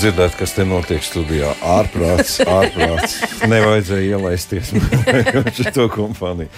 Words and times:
jūs 0.00 0.14
dzirdētu, 0.14 0.36
kas 0.40 0.54
te 0.56 0.64
notiek 0.64 1.04
studijā. 1.04 1.50
Ārprāts, 1.60 2.38
ārprāts. 2.48 3.18
Nevajadzēja 3.50 4.16
ielaisties 4.16 4.72
to 5.76 5.86
kompāniju. 5.92 6.48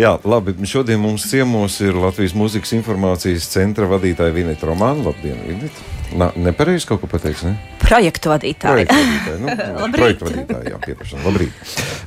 Jā, 0.00 0.14
labi. 0.24 0.54
Šodien 0.68 1.00
mums 1.02 1.26
ciemos 1.28 1.76
ir 1.84 1.98
Latvijas 1.98 2.32
Mūzikas 2.38 2.72
informācijas 2.78 3.50
centra 3.52 3.88
vadītāja 3.90 4.32
Vineta 4.32 4.70
Romāna. 4.70 5.10
Labdien, 5.10 5.36
Vineta! 5.44 6.32
Nepareizi 6.40 6.88
kaut 6.88 7.02
ko 7.02 7.10
pateiks, 7.10 7.42
ne? 7.44 7.58
Projektu 7.82 8.32
vadītāji. 8.32 8.86
Projektu 8.86 8.96
vadītāji, 8.96 9.40
nu, 9.42 9.88
projektu 9.98 10.30
vadītāji 10.30 10.72
jā, 10.72 10.78
pieprašana. 10.86 11.24
Labrīt. 11.26 11.58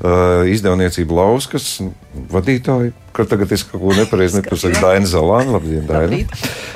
Uh, 0.01 0.49
izdevniecība 0.49 1.19
Lauskas 1.19 1.75
vadītāji, 2.33 2.95
ka 3.15 3.25
tagad 3.29 3.51
es 3.51 3.63
kaut 3.67 3.81
ko 3.83 3.95
nepareizi 3.97 4.41
nepasaku. 4.41 4.81
Daina 4.81 5.09
Zalāna, 5.09 5.57
labdien, 5.57 5.85
Daina. 5.89 6.21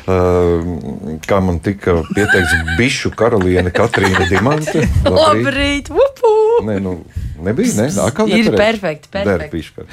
Uh, 0.05 1.20
kā 1.25 1.41
man 1.41 1.59
tika 1.63 1.99
pieteikts 2.11 2.75
bišu 2.80 3.13
karaliene 3.17 3.73
Katrīna 3.75 4.27
Dimante. 4.30 4.86
Labrīt! 5.06 5.89
Labrīt. 5.89 6.25
Nē, 6.66 6.80
nu, 6.83 7.00
Nebija, 7.41 7.73
ne? 7.75 7.89
Atkal 8.02 8.30
ir 8.31 8.56
perfekti. 8.56 9.09
perfekti. 9.11 9.83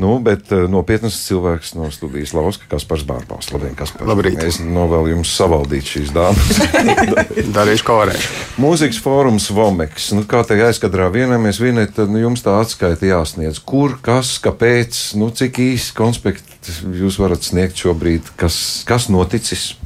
Nu, 0.00 0.16
bet 0.24 0.48
uh, 0.52 0.64
nopietnas 0.70 1.18
cilvēks 1.26 1.74
no 1.76 1.90
studijas 1.92 2.32
Lauska, 2.36 2.64
Kaspars 2.70 3.04
Bārbals. 3.06 3.50
Labdien, 3.52 3.74
Kaspar. 3.76 4.08
Labrīt. 4.08 4.40
Es 4.46 4.58
novēlu 4.62 5.12
jums 5.12 5.34
savaldīt 5.36 5.90
šīs 5.92 6.14
dāmas. 6.16 6.60
Darīšu, 7.56 7.86
ko 7.86 7.98
varēšu. 8.00 8.30
Mūzikas 8.62 9.00
fórums 9.04 9.50
Vomeks. 9.52 10.08
Nu, 10.16 10.24
kā 10.28 10.40
te 10.48 10.56
aizkadrā 10.56 11.10
vienamies, 11.12 11.60
vienēt, 11.60 11.92
tad 11.98 12.12
nu, 12.12 12.22
jums 12.22 12.44
tā 12.46 12.56
atskaita 12.62 13.10
jāsniedz. 13.10 13.60
Kur, 13.60 13.98
kas, 14.02 14.36
kāpēc, 14.42 15.02
nu, 15.20 15.28
cik 15.36 15.60
īsi 15.86 15.94
konspekti 15.94 16.74
jūs 16.98 17.18
varat 17.20 17.44
sniegt 17.46 17.78
šobrīd, 17.78 18.34
kas, 18.36 18.82
kas 18.86 19.08
noticis? 19.08 19.76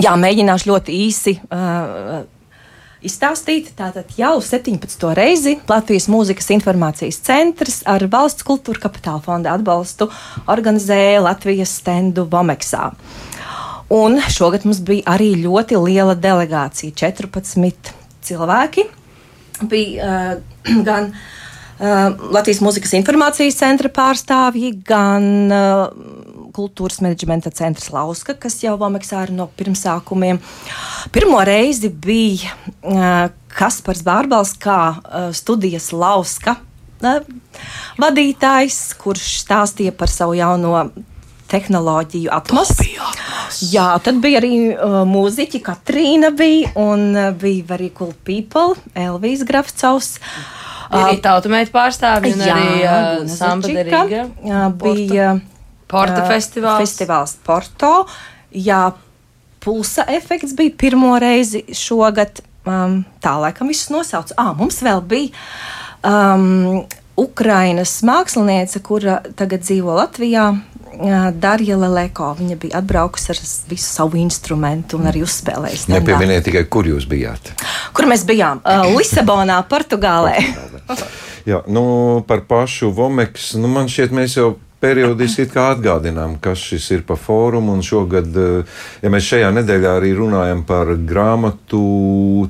Jā, 0.00 0.14
mēģināšu 0.18 0.70
ļoti 0.70 0.94
īsi. 1.06 1.40
Uh, 1.50 2.24
izstāstīt. 3.02 3.72
Tātad 3.78 4.10
jau 4.18 4.40
17. 4.42 5.06
reizi 5.14 5.58
Latvijas 5.68 6.08
Mūzikas 6.10 6.50
informācijas 6.54 7.20
centrs 7.22 7.82
ar 7.86 8.04
valsts 8.10 8.44
kultūra 8.46 8.82
kapitāla 8.82 9.22
fonda 9.22 9.54
atbalstu 9.54 10.10
organizēja 10.50 11.22
Latvijas 11.24 11.72
stendu 11.80 12.26
Vomeksā. 12.30 12.92
Un 13.90 14.20
šogad 14.30 14.66
mums 14.66 14.82
bija 14.86 15.16
arī 15.16 15.32
ļoti 15.42 15.78
liela 15.80 16.14
delegācija- 16.14 16.94
14 17.02 17.94
cilvēki. 18.22 18.86
Bija 19.62 20.14
uh, 20.36 20.82
gan 20.88 21.10
uh, 21.10 21.39
Latvijas 21.80 22.60
Mūzikas 22.60 22.92
informācijas 22.98 23.56
centra 23.56 23.88
pārstāvji, 23.88 24.74
gan 24.84 25.24
uh, 25.48 25.86
kultūras 26.52 27.00
menedžmenta 27.00 27.52
centrs 27.56 27.88
Lauska, 27.94 28.34
kas 28.36 28.58
jau 28.60 28.74
Vomeksā 28.80 29.22
ir 29.24 29.32
no 29.36 29.48
pirmsākumiem. 29.56 30.42
Pirmo 31.14 31.40
reizi 31.46 31.88
bija 31.88 32.52
uh, 32.52 33.30
Kaspars 33.56 34.04
Bārbals 34.04 34.52
kā 34.60 34.80
uh, 34.92 35.30
studijas 35.36 35.88
Lauska 35.96 36.58
uh, 36.58 37.24
vadītājs, 38.00 38.82
kurš 39.00 39.40
stāstīja 39.46 39.96
par 39.96 40.12
savu 40.12 40.36
jauno 40.36 40.90
tehnoloģiju 41.50 42.30
atmosfēru. 42.30 43.08
Jā, 43.72 43.88
tad 44.04 44.20
bija 44.22 44.38
arī 44.42 44.54
uh, 44.70 45.00
mūziķi, 45.08 45.64
Katrīna 45.64 46.30
bija, 46.36 46.74
un 46.78 47.10
uh, 47.16 47.30
bija 47.40 47.78
arī 47.78 47.88
Cool 47.96 48.12
People, 48.28 48.76
Elvijas 48.92 49.48
Grafcaus. 49.48 50.18
Arī 50.90 51.20
tautumēta 51.22 51.70
pārstāvja 51.74 52.34
un 52.34 52.42
jā, 52.42 52.56
arī 52.56 52.78
uh, 52.82 53.28
Samba 53.30 53.70
Derīga. 53.70 54.24
Bija 54.80 55.32
Porta 55.90 56.24
festivāls. 56.26 56.82
Festivāls 56.82 57.34
Porto. 57.46 57.92
Jā, 58.50 58.88
pulsa 59.62 60.06
efekts 60.10 60.54
bija 60.58 60.74
pirmo 60.78 61.14
reizi 61.22 61.62
šogad. 61.76 62.42
Um, 62.68 63.00
tā 63.22 63.36
laikam 63.40 63.70
viss 63.70 63.90
nosauca. 63.90 64.34
Ah, 64.38 64.50
mums 64.56 64.82
vēl 64.84 65.00
bija 65.10 65.30
um, 66.06 66.82
Ukrainas 67.20 67.98
māksliniece, 68.06 68.82
kura 68.84 69.20
tagad 69.38 69.64
dzīvo 69.64 69.96
Latvijā. 69.96 70.50
Darija 71.40 71.78
Leleko. 71.80 72.34
Viņa 72.38 72.56
bija 72.60 72.80
atbraukusi 72.80 73.32
ar 73.32 73.42
visu 73.70 73.86
savu 73.86 74.20
instrumentu 74.20 75.00
un 75.00 75.10
arī 75.10 75.24
uzspēlējusi. 75.24 75.90
Nepieminiet 75.94 76.44
tikai, 76.48 76.64
kur 76.68 76.88
jūs 76.88 77.08
bijāt. 77.10 77.52
Kur 77.96 78.08
mēs 78.10 78.26
bijām? 78.28 78.62
Lisabonā, 78.96 79.60
Portugālē. 79.70 80.36
Jā, 81.48 81.62
nu, 81.72 81.84
par 82.28 82.44
pašu 82.48 82.90
Vomeks. 82.94 83.54
Nu, 83.56 83.70
man 83.72 83.88
šķiet, 83.88 84.12
mēs 84.14 84.36
jau 84.36 84.50
periodiski 84.80 85.44
atgādinām, 85.60 86.38
kas 86.40 86.60
šis 86.70 86.86
ir 86.96 87.04
pa 87.08 87.16
fórumu. 87.20 87.74
Un 87.76 87.84
šogad, 87.84 88.36
ja 89.02 89.12
mēs 89.12 89.28
šajā 89.28 89.50
nedēļā 89.56 89.94
arī 90.00 90.12
runājam 90.16 90.64
par 90.68 90.92
grāmatu 90.96 91.82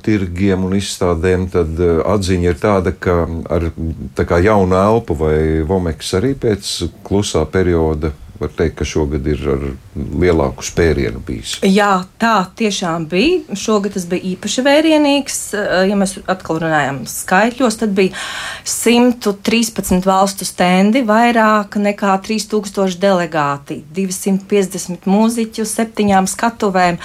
tirgiem 0.06 0.66
un 0.66 0.76
izstādēm, 0.78 1.48
tad 1.54 1.78
atziņa 2.14 2.50
ir 2.50 2.58
tāda, 2.62 2.94
ka 2.94 3.24
ar 3.50 3.70
tā 4.18 4.42
jaunu 4.42 4.78
elpu 4.78 5.18
vai 5.18 5.36
vomeks 5.66 6.14
arī 6.18 6.34
pēc 6.38 6.74
klusā 7.06 7.44
perioda 7.50 8.12
var 8.40 8.52
teikt, 8.56 8.78
ka 8.80 8.86
šogad 8.88 9.26
ir 9.28 9.42
ar 9.52 9.66
lielāku 9.94 10.64
spērienu 10.64 11.20
bijis. 11.26 11.58
Jā, 11.66 12.06
tā 12.20 12.34
tiešām 12.56 13.04
bija. 13.10 13.56
Šogad 13.58 13.96
tas 13.96 14.06
bija 14.08 14.32
īpaši 14.32 14.64
vērienīgs. 14.66 15.38
Eh, 15.58 15.74
ja 15.90 15.98
mēs 16.00 16.16
atkal 16.30 16.62
runājam 16.64 17.02
skaitļos, 17.10 17.80
tad 17.82 17.94
bija 17.96 18.16
113 18.64 20.08
valstu 20.08 20.48
stendi, 20.48 21.04
vairāk 21.06 21.76
nekā 21.80 22.16
3000 22.24 22.98
delegāti, 23.00 23.82
250 23.96 25.08
mūziķu, 25.10 25.68
septiņām 25.68 26.28
skatuvēm. 26.30 27.00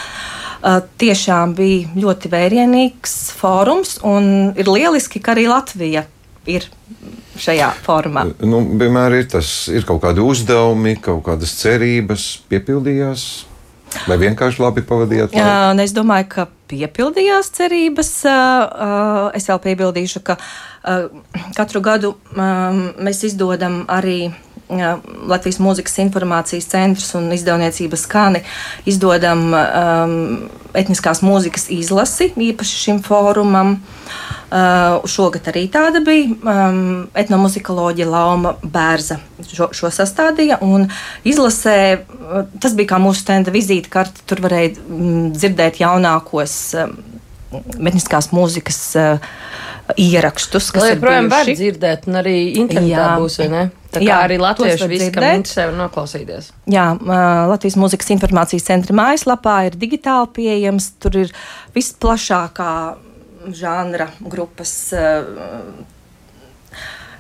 Uh, 0.66 0.82
tiešām 0.98 1.54
bija 1.58 1.92
ļoti 2.00 2.32
vērienīgs 2.32 3.16
fórums, 3.38 4.00
un 4.06 4.54
ir 4.58 4.70
lieliski, 4.70 5.22
ka 5.22 5.36
arī 5.36 5.48
Latvija 5.52 6.06
ir 6.50 6.68
šajā 7.42 7.72
formā? 7.86 8.26
Nu, 8.46 8.62
vienmēr 8.80 9.20
ir 9.20 9.28
tas, 9.32 9.52
ir 9.72 9.88
kaut 9.88 10.04
kādi 10.06 10.24
uzdevumi, 10.24 10.96
kaut 11.04 11.26
kādas 11.28 11.56
cerības, 11.60 12.30
piepildījās. 12.52 13.26
Vai 14.10 14.18
vienkārši 14.20 14.60
labi 14.60 14.84
pavadījāt? 14.84 15.36
Jā, 15.38 15.72
es 15.80 15.94
domāju, 15.96 16.28
ka 16.34 16.48
piepildījās 16.72 17.52
cerības. 17.56 18.10
Es 19.38 19.48
vēl 19.48 19.62
piebildīšu, 19.64 20.22
ka 20.26 20.36
katru 21.56 21.82
gadu 21.86 22.16
mēs 22.36 23.24
izdodam 23.30 23.84
arī 23.92 24.34
Latvijas 24.66 25.60
Mūzikas 25.62 26.00
informācijas 26.02 26.68
centrs 26.72 27.12
un 27.18 27.30
izdevniecības 27.36 28.06
skani 28.08 28.42
izdodam 28.90 29.52
um, 29.54 30.16
etniskās 30.74 31.22
mūzikas 31.22 31.68
izlasi 31.70 32.32
īpaši 32.34 32.80
šim 32.88 33.04
fórumam. 33.06 33.76
Uh, 33.76 34.26
šogad 35.10 35.50
arī 35.52 35.66
tāda 35.74 36.02
bija. 36.06 36.30
Um, 36.46 37.08
etnomuzikoloģija 37.18 38.08
Lauma 38.08 38.56
Bērza 38.62 39.20
šo, 39.50 39.70
šo 39.76 39.92
sastādīja. 39.94 40.60
Izlasē 41.28 41.78
tas 42.64 42.78
bija 42.78 42.94
kā 42.94 43.02
mūsu 43.04 43.26
stenda 43.26 43.54
vizītkarte. 43.56 44.24
Tur 44.30 44.44
varēja 44.46 44.76
mm, 44.78 45.30
dzirdēt 45.36 45.82
jaunākos 45.84 46.58
um, 46.82 46.98
etniskās 47.82 48.32
mūzikas. 48.36 48.82
Uh, 49.00 49.32
ierakstus, 50.02 50.72
kas 50.74 50.82
Lai, 50.82 50.92
ir 50.96 51.02
projām 51.02 51.28
var 51.30 51.46
dzirdēt, 51.46 52.08
un 52.10 52.18
arī 52.18 52.36
internetā 52.58 52.90
jā. 52.90 53.10
būs? 53.22 53.36
Tā 53.94 54.02
kā 54.02 54.08
jā, 54.08 54.16
arī 54.26 54.38
latvieši 54.42 54.88
visi, 54.90 55.10
kam 55.14 55.28
interesē, 55.30 55.68
var 55.70 55.78
noklausīties. 55.84 56.48
Jā, 56.74 56.86
Latvijas 57.52 57.78
Mūzikas 57.80 58.10
informācijas 58.16 58.66
centra 58.66 58.96
mājaslapā 58.98 59.60
ir 59.70 59.78
digitāli 59.80 60.32
pieejams, 60.40 60.90
tur 61.04 61.20
ir 61.22 61.36
visplašākā 61.78 62.72
žanra 63.54 64.10
grupas 64.20 64.94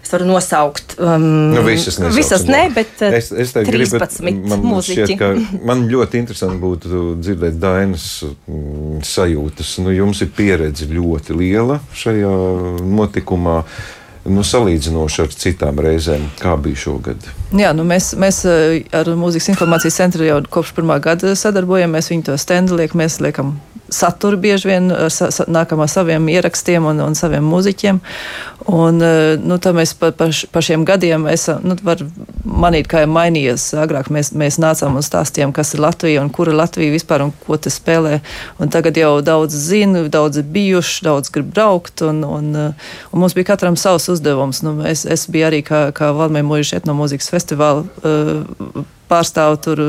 Es 0.05 0.11
varu 0.13 0.25
nosaukt. 0.29 0.99
Um, 1.01 1.23
nu, 1.49 1.63
visas 1.65 1.95
nesauksim, 1.97 2.17
visas 2.19 2.43
ne, 2.45 2.67
bet 2.75 2.99
uh, 3.01 3.13
es, 3.17 3.31
es 3.33 3.55
13 3.57 4.19
gribu, 4.21 4.41
man 4.51 4.61
mūziķi. 4.61 5.15
Šķiet, 5.15 5.55
man 5.65 5.81
ļoti 5.89 6.21
interesanti 6.21 6.61
būtu 6.61 7.01
dzirdēt 7.17 7.57
Dainas 7.57 8.05
mm, 8.21 8.99
sajūtas. 9.01 9.71
Nu, 9.81 9.89
jums 9.95 10.21
ir 10.21 10.29
pieredze 10.37 10.85
ļoti 10.91 11.39
liela 11.39 11.79
šajā 11.97 12.33
notikumā. 12.85 13.63
Nu, 14.29 14.41
salīdzinoši 14.45 15.19
ar 15.21 15.33
citām 15.37 15.81
reizēm, 15.85 16.23
kā 16.37 16.53
bija 16.57 16.79
šogad. 16.81 17.25
Jā, 17.53 17.73
nu 17.77 17.85
mēs, 17.85 18.13
mēs 18.17 18.43
uh, 18.49 18.77
ar 18.93 19.09
Mūzikas 19.17 19.51
informācijas 19.53 19.97
centru 20.01 20.25
jau 20.25 20.37
kopš 20.53 20.75
pirmā 20.77 20.99
gada 21.01 21.33
sadarbojamies. 21.37 22.13
Viņi 22.13 22.29
to 22.29 22.37
stendu 22.41 22.77
liek, 22.77 22.93
mēs 22.97 23.17
liekam 23.25 23.55
saturu 23.89 24.37
bieži 24.41 24.69
vien 24.69 24.91
ar 24.91 25.11
sa, 25.13 25.29
sa, 25.33 25.45
nākamā 25.51 25.87
saviem 25.91 26.27
ierakstiem 26.31 26.85
un, 26.89 27.01
un 27.05 27.15
saviem 27.17 27.45
mūziķiem. 27.45 27.99
Un, 28.71 28.97
e, 29.03 29.35
nu, 29.37 29.59
mēs 29.77 29.93
pa, 29.99 30.09
pa, 30.15 30.27
pa 30.51 30.63
šiem 30.65 30.85
gadiem 30.87 31.27
esam, 31.29 31.61
nu, 31.67 31.77
var 31.85 32.01
manīt, 32.45 32.89
kā 32.89 33.03
ir 33.05 33.11
mainījies. 33.13 33.67
Agrāk 33.77 34.09
mēs, 34.13 34.31
mēs 34.33 34.57
nācām 34.61 34.97
un 34.97 35.05
stāstījām, 35.05 35.53
kas 35.55 35.75
ir 35.75 35.83
Latvija 35.85 36.23
un 36.23 36.31
kura 36.33 36.55
Latvija 36.55 36.93
vispār 36.95 37.27
un 37.27 37.33
ko 37.45 37.59
te 37.61 37.73
spēlē. 37.73 38.19
Un 38.61 38.73
tagad 38.73 38.97
jau 38.97 39.19
daudz 39.25 39.53
zinu, 39.67 40.07
daudz 40.09 40.41
ir 40.41 40.49
bijuši, 40.55 41.05
daudz 41.05 41.33
grib 41.33 41.53
braukt, 41.53 42.01
un, 42.07 42.23
un, 42.25 42.51
e, 42.55 42.67
un 43.11 43.23
mums 43.23 43.37
bija 43.37 43.51
katram 43.53 43.77
savs 43.77 44.09
uzdevums. 44.13 44.63
Nu, 44.65 44.79
es, 44.89 45.05
es 45.05 45.27
biju 45.29 45.51
arī 45.51 45.61
kā, 45.65 45.87
kā 45.95 46.09
Valmē 46.17 46.41
Mūža 46.45 46.81
etnomūzikas 46.81 47.29
festivāla 47.33 47.85
uh, 47.85 48.85
pārstāvu 49.09 49.61
tur. 49.63 49.83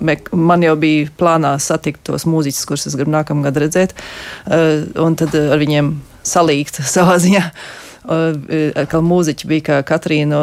Man 0.00 0.64
jau 0.64 0.76
bija 0.80 1.10
plānā 1.20 1.54
satikt 1.62 2.02
tos 2.08 2.26
mūziķus, 2.28 2.66
kurus 2.68 2.88
es 2.90 2.96
gribu 2.98 3.14
nākamgad 3.14 3.58
redzēt, 3.60 3.94
un 5.00 5.18
tad 5.18 5.36
ar 5.40 5.60
viņiem 5.60 5.94
salīgt 6.26 6.82
savā 6.96 7.18
ziņā. 7.22 7.46
Kā 8.90 9.00
mūziķi 9.04 9.48
bija 9.48 9.66
kā 9.66 9.80
Katrīna, 9.92 10.40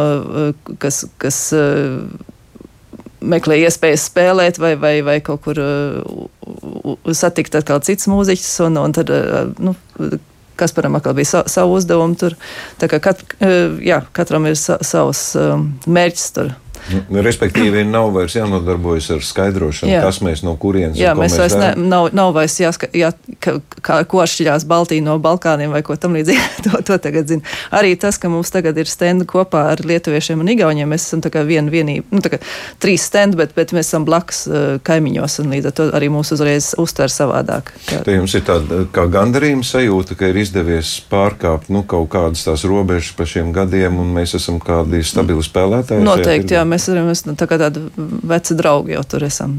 kas, 0.81 1.03
kas 1.21 1.39
meklē 3.17 3.57
iespējas 3.65 4.05
spēlēt 4.11 4.59
vai, 4.61 4.75
vai, 4.79 4.95
vai 5.05 5.17
kaut 5.25 5.41
kur 5.47 5.59
satikt 7.17 7.57
atkal 7.57 7.81
cits 7.85 8.09
mūziķis. 8.11 8.53
Un, 8.67 8.81
un 8.85 8.95
tad, 8.95 9.13
nu, 9.59 9.75
Kasparam 10.57 10.95
atkal 10.97 11.13
bija 11.13 11.29
sa, 11.29 11.41
savu 11.49 11.75
uzdevumu 11.77 12.17
tur. 12.17 12.33
Tā 12.81 12.87
kā 12.89 12.97
kat, 13.03 13.19
jā, 13.85 13.99
katram 14.17 14.47
ir 14.49 14.57
sa, 14.57 14.79
savs 14.85 15.27
mērķis 15.85 16.31
tur 16.33 16.55
respektīvi, 17.11 17.83
nav 17.87 18.11
vairs 18.15 18.35
jānodarbojas 18.37 19.09
ar 19.15 19.23
skaidrošanu, 19.25 19.91
jā. 19.91 20.01
kas 20.05 20.21
mēs 20.25 20.43
no 20.45 20.55
kurienes 20.59 20.99
Jā, 20.99 21.13
mēs 21.17 21.37
vairs 21.39 21.55
ne, 21.59 21.71
nav, 21.77 22.09
nav 22.15 22.33
vairs 22.35 22.57
jāska, 22.61 22.89
jā, 22.95 23.11
ka, 23.43 23.57
kā, 23.83 23.99
ko 24.09 24.21
atšķirās 24.23 24.67
Baltija 24.69 25.03
no 25.05 25.17
Balkāniem 25.23 25.73
vai 25.73 25.83
ko 25.85 25.97
tam 25.99 26.17
līdzīgi. 26.17 26.45
to, 26.65 26.81
to 26.85 26.97
tagad 27.01 27.29
zinu. 27.29 27.45
Arī 27.75 27.95
tas, 27.99 28.19
ka 28.21 28.31
mums 28.31 28.51
tagad 28.53 28.77
ir 28.79 28.89
stendi 28.89 29.27
kopā 29.29 29.67
ar 29.73 29.83
lietuviešiem 29.87 30.41
un 30.43 30.51
igauniem, 30.53 30.89
mēs 30.89 31.07
esam 31.09 31.23
tā 31.25 31.31
kā 31.33 31.43
viena 31.47 31.71
vienība, 31.73 32.07
nu 32.13 32.23
tā 32.23 32.35
kā 32.35 32.41
trīs 32.83 33.05
stendi, 33.07 33.39
bet, 33.39 33.55
bet 33.57 33.73
mēs 33.75 33.91
esam 33.91 34.07
blakus 34.07 34.43
uh, 34.47 34.67
kaimiņos 34.87 35.39
un 35.43 35.53
līdz 35.55 35.69
ar 35.69 35.77
to 35.77 35.89
arī 35.97 36.11
mūs 36.13 36.33
uzreiz 36.35 36.71
uztver 36.79 37.11
savādāk. 37.13 37.73
Te 38.05 38.15
jums 38.15 38.35
ir 38.37 38.45
tāda 38.47 38.83
kā 38.93 39.07
gandarījuma 39.11 39.65
sajūta, 39.67 40.17
ka 40.19 40.31
ir 40.31 40.41
izdevies 40.43 40.97
pārkāpt 41.11 41.71
nu, 41.73 41.83
kaut 41.87 42.09
kādas 42.13 42.45
tās 42.47 42.65
robežas 42.67 43.13
pa 43.17 43.27
šiem 43.27 43.51
gadiem 43.55 43.99
un 44.01 44.13
mēs 44.15 44.35
esam 44.37 44.59
kādi 44.63 45.03
stabili 45.05 45.43
spēlētāji. 45.45 46.05
Noteikti, 46.05 46.55
jā, 46.57 46.63
mēs, 46.67 46.76
mēs 47.07 47.23
nu, 47.27 47.33
tā 47.39 47.47
kā 47.49 47.57
tādi 47.59 47.81
veci 48.27 48.55
draugi 48.57 48.93
jau 48.93 49.03
tur 49.09 49.25
esam. 49.27 49.57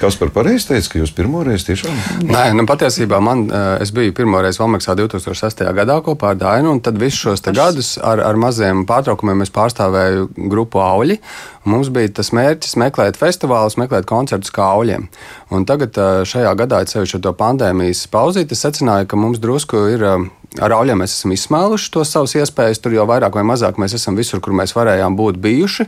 Kas 0.00 0.18
par 0.20 0.30
pareizi 0.34 0.70
teica, 0.70 0.92
ka 0.92 1.00
jūs 1.02 1.12
pirmoreiz 1.16 1.66
tiešām? 1.66 1.96
Nē, 2.28 2.44
nu, 2.56 2.66
patiesībā 2.68 3.20
man, 3.24 3.46
eh, 3.50 3.82
es 3.84 3.92
biju 3.94 4.14
pirmoreiz 4.16 4.60
Valmeksā 4.60 4.96
2006. 4.98 5.64
gadā 5.76 5.98
kopā 6.04 6.32
ar 6.32 6.40
Dainu, 6.40 6.74
un 6.76 6.80
tad 6.84 7.00
visus 7.00 7.24
šos 7.26 7.44
gadus 7.50 7.94
ar, 7.98 8.22
ar 8.24 8.38
maziem 8.40 8.84
pārtraukumiem 8.88 9.42
es 9.42 9.52
pārstāvēju 9.54 10.30
grupu 10.50 10.82
Auļi. 10.84 11.18
Mums 11.64 11.88
bija 11.88 12.12
tas 12.20 12.30
mērķis 12.36 12.76
meklēt 12.80 13.16
festivālus, 13.16 13.78
meklēt 13.80 14.04
koncertus 14.08 14.52
kā 14.52 14.66
auļiem. 14.76 15.08
Un 15.54 15.64
tagad 15.68 15.96
eh, 15.96 16.22
šajā 16.28 16.54
gadā, 16.60 16.82
ceļš 16.88 17.18
ar 17.18 17.24
to 17.24 17.34
pandēmijas 17.40 18.06
pauzīti, 18.12 18.58
secināju, 18.58 19.08
ka 19.08 19.20
mums 19.20 19.40
drusku 19.42 19.86
ir 19.94 20.04
eh, 20.04 20.26
ar 20.62 20.74
auļiem 20.76 21.00
mēs 21.02 21.16
esam 21.16 21.32
izsmēluši 21.34 21.90
tos 21.94 22.12
savus 22.14 22.34
iespējas. 22.38 22.80
Tur 22.82 22.94
jau 22.94 23.06
vairāk 23.10 23.34
vai 23.38 23.44
mazāk 23.46 23.78
mēs 23.80 23.96
esam 23.98 24.18
visur, 24.18 24.42
kur 24.44 24.54
mēs 24.56 24.74
varējām 24.76 25.16
būt 25.18 25.40
bijuši, 25.42 25.86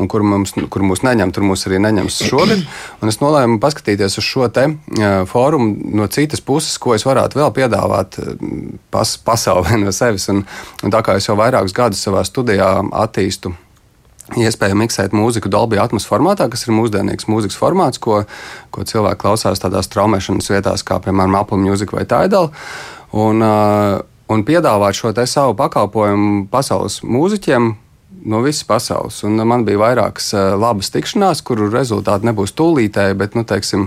un 0.00 0.10
kur, 0.10 0.24
mums, 0.26 0.54
kur 0.72 0.86
mūs 0.86 1.04
neņem, 1.06 1.32
tur 1.34 1.46
mūs 1.46 1.66
arī 1.68 1.78
neņems 1.84 2.18
šogad. 2.30 2.64
Un 3.02 3.12
es 3.12 3.20
nolēmu 3.22 3.60
paskatīties 3.62 4.18
uz 4.18 4.26
šo 4.26 4.48
te 4.54 4.66
fórumu 5.30 5.94
no 6.00 6.08
citas 6.10 6.42
puses, 6.42 6.74
ko 6.82 6.96
es 6.96 7.06
varētu 7.06 7.38
vēl 7.40 7.54
piedāvāt 7.60 8.18
pas, 8.94 9.14
pasaulē 9.22 9.78
no 9.84 9.94
sevis. 9.94 10.28
Un, 10.32 10.44
un 10.82 10.94
tā 10.94 11.04
kā 11.06 11.18
es 11.18 11.30
jau 11.30 11.38
vairākus 11.38 11.76
gadus 11.76 12.02
savā 12.02 12.26
studijā 12.26 12.74
attīstu 13.04 13.54
iespēja 14.36 14.76
miksēt 14.76 15.14
mūziku 15.16 15.48
Dolby 15.48 15.78
Atmos 15.80 16.04
formātā, 16.08 16.48
kas 16.52 16.66
ir 16.66 16.74
mūsdienīgs 16.76 17.28
mūzikas 17.30 17.56
formāts, 17.56 18.00
ko, 18.02 18.22
ko 18.74 18.84
cilvēki 18.84 19.22
klausās 19.22 19.62
tādās 19.62 19.88
traumēšanas 19.92 20.50
vietās, 20.52 20.84
kā 20.84 20.98
piemēram 21.04 21.38
Apple 21.38 21.60
Music 21.62 21.94
vai 21.96 22.04
Tidal 22.08 22.50
un, 23.16 23.42
un 24.28 24.46
piedāvāt 24.46 24.98
šo 24.98 25.12
savu 25.26 25.54
pakalpojumu 25.58 26.48
pasaules 26.52 27.02
mūziķiem. 27.04 27.76
No 28.28 28.40
visas 28.42 28.64
pasaules. 28.66 29.20
Un 29.24 29.38
man 29.46 29.62
bija 29.64 29.78
vairākas 29.78 30.32
labas 30.58 30.90
tikšanās, 30.90 31.38
kuru 31.46 31.68
rezultāti 31.70 32.26
nebūs 32.26 32.50
tūlītēji, 32.58 33.14
bet, 33.20 33.36
nu, 33.38 33.44
teiksim, 33.46 33.86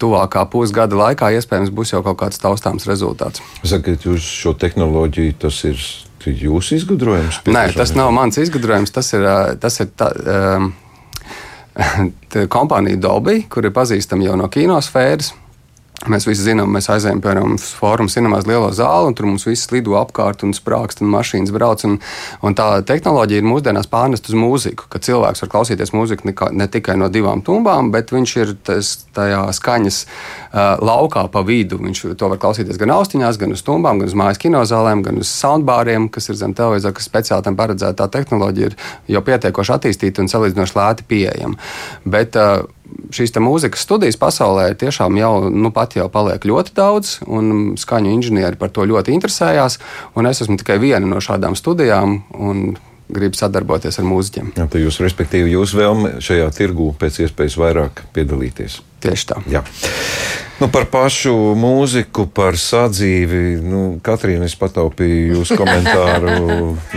tuvākā 0.00 0.46
pusgada 0.50 0.96
laikā 0.96 1.28
iespējams 1.36 1.74
būs 1.76 1.92
jau 1.92 2.00
kaut 2.06 2.16
kāds 2.22 2.40
taustāms 2.40 2.88
rezultāts. 2.88 3.44
Sakiet, 3.66 4.06
jūs 4.08 4.24
šo 4.24 4.54
tehnoloģiju 4.58 5.36
tas 5.44 5.60
ir 5.68 5.82
jūsu 6.26 6.80
izgudrojums? 6.80 7.42
Nē, 7.46 7.68
tas 7.76 7.92
nav 7.98 8.10
mans 8.16 8.38
izgudrojums. 8.40 8.94
Tas 8.94 9.12
ir, 9.14 9.26
tas 9.62 9.80
ir 9.82 9.92
tā, 9.98 10.10
um, 10.56 10.72
kompānija 12.56 13.00
Dolby, 13.00 13.42
kur 13.50 13.66
ir 13.66 13.74
pazīstama 13.76 14.26
jau 14.26 14.38
no 14.40 14.48
kinosfēras. 14.52 15.34
Mēs 16.04 16.26
visi 16.28 16.44
zinām, 16.44 16.68
mēs 16.76 16.90
aizējām, 16.92 17.22
piemēram, 17.24 17.54
fórumu 17.56 18.12
cinemās 18.12 18.44
lielo 18.46 18.68
zāli, 18.76 19.08
un 19.08 19.14
tur 19.16 19.26
mums 19.30 19.46
viss 19.48 19.70
lido 19.72 19.94
apkārt 19.96 20.44
un 20.44 20.52
sprākst, 20.54 21.00
un 21.00 21.08
mašīnas 21.10 21.54
brauc. 21.54 21.82
Un, 21.88 21.96
un 22.44 22.56
tā 22.58 22.66
tehnoloģija 22.86 23.40
ir 23.40 23.48
mūsdienās 23.48 23.88
pārnest 23.90 24.28
uz 24.28 24.36
mūziku, 24.36 24.90
ka 24.92 25.00
cilvēks 25.02 25.42
var 25.42 25.50
klausīties 25.54 25.94
mūziku 25.96 26.28
ne, 26.28 26.34
ne 26.60 26.68
tikai 26.70 26.98
no 27.00 27.08
divām 27.12 27.40
tumbām, 27.46 27.88
bet 27.94 28.12
viņš 28.12 28.36
ir 28.42 28.52
tas, 28.68 28.92
tajā 29.16 29.40
skaņas 29.56 30.02
uh, 30.04 30.76
laukā 30.84 31.24
pa 31.32 31.42
vidu. 31.48 31.80
Viņš 31.80 32.04
to 32.20 32.30
var 32.30 32.44
klausīties 32.44 32.78
gan 32.82 32.92
austiņās, 32.98 33.40
gan 33.40 33.56
uz 33.56 33.64
tumbām, 33.66 34.04
gan 34.04 34.12
uz 34.12 34.20
mājas 34.20 34.42
kinozālēm, 34.44 35.02
gan 35.08 35.24
uz 35.24 35.32
soundbāriem, 35.32 36.10
kas 36.12 36.28
ir 36.28 36.38
zem 36.38 36.54
televizora, 36.54 36.94
kas 37.00 37.08
speciāli 37.08 37.48
tam 37.48 37.56
paredzēta. 37.56 38.04
Tā 38.04 38.20
tehnoloģija 38.20 38.68
ir 38.68 38.78
jau 39.16 39.24
pietiekoši 39.24 39.78
attīstīta 39.80 40.20
un 40.20 40.28
salīdzinoši 40.30 40.76
lēti 40.76 41.08
pieejama. 41.08 41.56
Bet, 42.04 42.36
uh, 42.36 42.68
šīs 43.14 43.34
mūzikas 43.42 43.84
studijas 43.86 44.18
pasaulē 44.20 44.70
tiešām 44.78 45.18
jau, 45.20 45.32
nu, 45.50 45.72
jau 45.96 46.08
paliek 46.12 46.44
ļoti 46.48 46.74
daudz, 46.76 47.20
un 47.26 47.76
skaņu 47.78 48.12
inženieri 48.16 48.58
par 48.60 48.72
to 48.74 48.86
ļoti 48.88 49.14
interesējās. 49.16 49.78
Es 50.26 50.42
esmu 50.44 50.58
tikai 50.60 50.78
viena 50.82 51.06
no 51.06 51.22
šādām 51.22 51.56
studijām. 51.58 52.20
Gribu 53.06 53.38
sadarboties 53.38 54.00
ar 54.00 54.06
mūziķiem. 54.08 54.48
Jā, 54.58 54.64
tad 54.66 54.82
jūs, 54.82 54.96
respektīvi, 54.98 55.52
jūs 55.54 55.76
vēlaties 55.78 56.26
šajā 56.26 56.48
tirgū 56.56 56.88
pēc 56.98 57.20
iespējas 57.22 57.54
vairāk 57.62 58.02
piedalīties. 58.16 58.80
Tieši 59.04 59.30
tā. 59.30 59.38
Jā. 59.46 59.62
Nu, 60.56 60.70
par 60.72 60.86
pašu 60.88 61.32
mūziku, 61.58 62.24
par 62.32 62.56
sadzīvi. 62.56 63.58
Nu, 63.60 63.80
Katrīna, 64.04 64.46
es 64.48 64.54
pataupīju 64.56 65.34
jūsu 65.34 65.58
komentāru, 65.60 66.30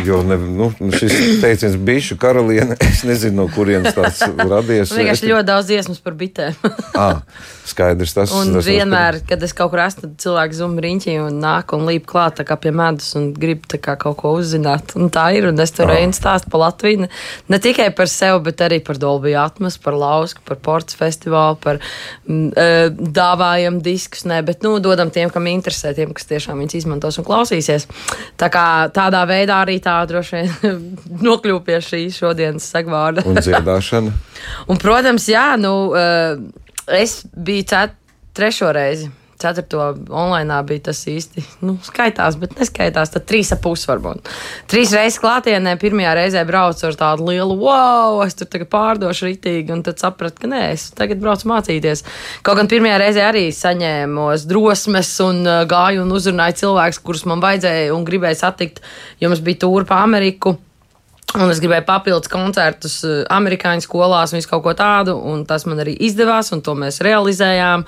jo 0.08 0.22
ne, 0.24 0.38
nu, 0.39 0.70
šis 0.96 1.42
teiciens 1.44 1.75
bišu 1.75 2.16
karaliene, 2.22 2.78
es 2.88 3.04
nezinu, 3.08 3.42
no 3.42 3.48
kurienes 3.51 3.98
tas 3.98 4.22
radies. 4.39 4.94
Vienkārši 4.96 5.32
ļoti 5.34 5.48
daudz 5.50 5.68
dziesmas 5.68 6.00
par 6.06 6.16
bitēm. 6.22 6.56
ah, 7.04 7.20
skaidrs 7.68 8.16
tas. 8.16 8.32
Un 8.39 8.54
tas 8.56 8.70
vienmēr, 8.70 9.20
kad 9.28 9.44
es 9.44 9.56
kaut 9.58 9.74
kur 9.74 9.84
esmu, 9.84 10.06
tad 10.06 10.16
cilvēki 10.24 10.60
zuma 10.62 10.86
riņķī 10.88 11.18
un 11.25 11.42
nāk 11.44 11.75
un 11.75 11.84
līp 11.89 12.08
klāt 12.08 12.39
kā 12.48 12.56
pie 12.63 12.72
medus 12.72 13.12
un 13.20 13.34
grib 13.36 13.68
kaut 13.84 14.16
ko 14.24 14.34
uzzināt. 14.39 14.96
Un 14.96 15.12
tā 15.12 15.28
ir, 15.36 15.50
un 15.51 15.60
es 15.60 15.75
tur 15.75 15.92
eju 15.92 16.16
stāstu 16.16 16.56
par 16.56 16.63
Latviju. 16.63 17.04
Ne, 17.04 17.12
ne 17.51 17.60
tikai 17.60 17.92
par 17.96 18.08
sevi, 18.08 18.39
bet 18.48 18.63
arī 18.63 18.80
par 18.88 19.04
Dolby 19.04 19.36
Atmas, 19.36 19.75
par 19.84 20.00
Lausku, 20.00 20.48
par 20.48 20.63
Ports 20.63 20.96
festivālu, 20.96 21.60
par 21.60 21.84
mm, 21.84 22.96
dāvā 23.20 23.49
piedāvājam 23.50 23.82
diskus, 23.82 24.25
ne, 24.25 24.41
bet 24.44 24.63
nu, 24.63 24.79
dodam 24.79 25.10
tiem, 25.10 25.29
kam 25.29 25.48
interesē, 25.48 25.94
tiem, 25.96 26.13
kas 26.13 26.27
tiešām 26.29 26.60
viņus 26.60 26.77
izmantos 26.77 27.18
un 27.18 27.25
klausīsies. 27.25 27.88
Tā 28.38 28.50
kā 28.50 28.89
tādā 28.94 29.25
veidā 29.27 29.63
arī 29.63 29.79
tā 29.82 30.06
droši 30.06 30.36
vien 30.36 30.79
nokļūst 31.27 31.65
pie 31.65 31.79
šīs 31.82 32.20
šodienas 32.20 32.70
segvārda. 32.70 33.25
un 33.25 33.39
dziedāšana. 33.39 34.12
un, 34.70 34.77
protams, 34.77 35.27
jā, 35.29 35.58
nu, 35.58 35.94
eh, 35.96 36.38
es 37.01 37.24
biju 37.36 37.65
cet, 37.70 37.96
trešo 38.34 38.72
reizi 38.72 39.10
ceturto 39.39 39.81
online 40.10 40.60
bija 40.67 40.89
tas 40.89 41.01
īsti 41.10 41.43
nu, 41.67 41.77
skaitās, 41.86 42.38
bet 42.39 42.58
neskaitās. 42.60 43.13
Tad 43.13 43.25
trīs 43.29 43.51
ap 43.55 43.63
pusi 43.63 43.89
varbūt. 43.89 44.29
Trīs 44.72 44.93
reizes 44.96 45.19
klātienē, 45.24 45.75
pirmajā 45.81 46.15
reizē 46.19 46.46
braucu 46.48 46.88
ar 46.89 46.98
tādu 47.00 47.29
lielu 47.31 47.58
wow, 47.60 48.22
es 48.25 48.38
tur 48.39 48.50
tagad 48.51 48.72
pārdošu 48.74 49.29
ritīgi, 49.29 49.74
un 49.75 49.84
tad 49.88 50.01
sapratu, 50.01 50.43
ka 50.43 50.51
nē, 50.51 50.63
es 50.75 50.89
tagad 50.98 51.22
braucu 51.24 51.50
mācīties. 51.51 52.05
Kaut 52.46 52.60
gan 52.60 52.72
pirmajā 52.72 53.01
reizē 53.01 53.27
arī 53.29 53.48
saņēmu 53.55 54.29
drosmes 54.50 55.12
un 55.25 55.43
uh, 55.48 55.62
gāju 55.69 56.05
un 56.05 56.15
uzrunāju 56.15 56.62
cilvēkus, 56.63 57.03
kurus 57.03 57.27
man 57.29 57.43
vajadzēja 57.43 57.93
un 57.96 58.08
gribēju 58.08 58.41
satikt, 58.43 58.84
jo 59.22 59.31
mums 59.31 59.43
bija 59.46 59.63
tūri 59.65 59.89
pa 59.89 60.03
Ameriku. 60.05 60.58
Un 61.38 61.51
es 61.53 61.59
gribēju 61.62 61.86
papildus 61.86 62.31
koncertus 62.31 62.95
eh, 63.05 63.19
amerikāņu 63.29 63.86
skolās 63.86 64.33
un 64.33 64.39
visu 64.39 64.50
kaut 64.50 64.63
ko 64.65 64.74
tādu, 64.77 65.13
un 65.29 65.43
tas 65.45 65.67
man 65.69 65.83
arī 65.83 65.93
izdevās, 66.07 66.50
un 66.55 66.63
to 66.65 66.74
mēs 66.79 66.98
realizējām. 67.05 67.86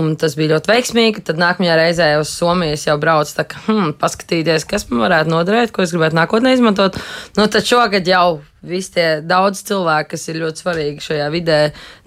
Un 0.00 0.16
tas 0.18 0.34
bija 0.38 0.56
ļoti 0.56 0.72
veiksmīgi. 0.72 1.22
Tad 1.28 1.38
nākamajā 1.38 1.78
reizē 1.78 2.10
uz 2.18 2.34
Somijas 2.34 2.88
jau 2.88 2.98
braucu, 3.02 3.36
tā 3.36 3.46
kā 3.46 3.62
hmm, 3.68 3.94
paskatīties, 4.00 4.66
kas 4.70 4.88
man 4.90 5.04
varētu 5.06 5.30
noderēt, 5.30 5.74
ko 5.74 5.86
es 5.86 5.94
gribētu 5.94 6.18
nākotnē 6.18 6.56
izmantot. 6.56 6.98
Nu, 7.38 7.46
tad 7.46 7.66
šogad 7.66 8.10
jau 8.10 8.40
visi 8.60 8.92
tie 8.96 9.06
daudz 9.24 9.62
cilvēki, 9.68 10.10
kas 10.12 10.26
ir 10.28 10.38
ļoti 10.42 10.62
svarīgi 10.62 11.04
šajā 11.04 11.28
vidē, 11.32 11.58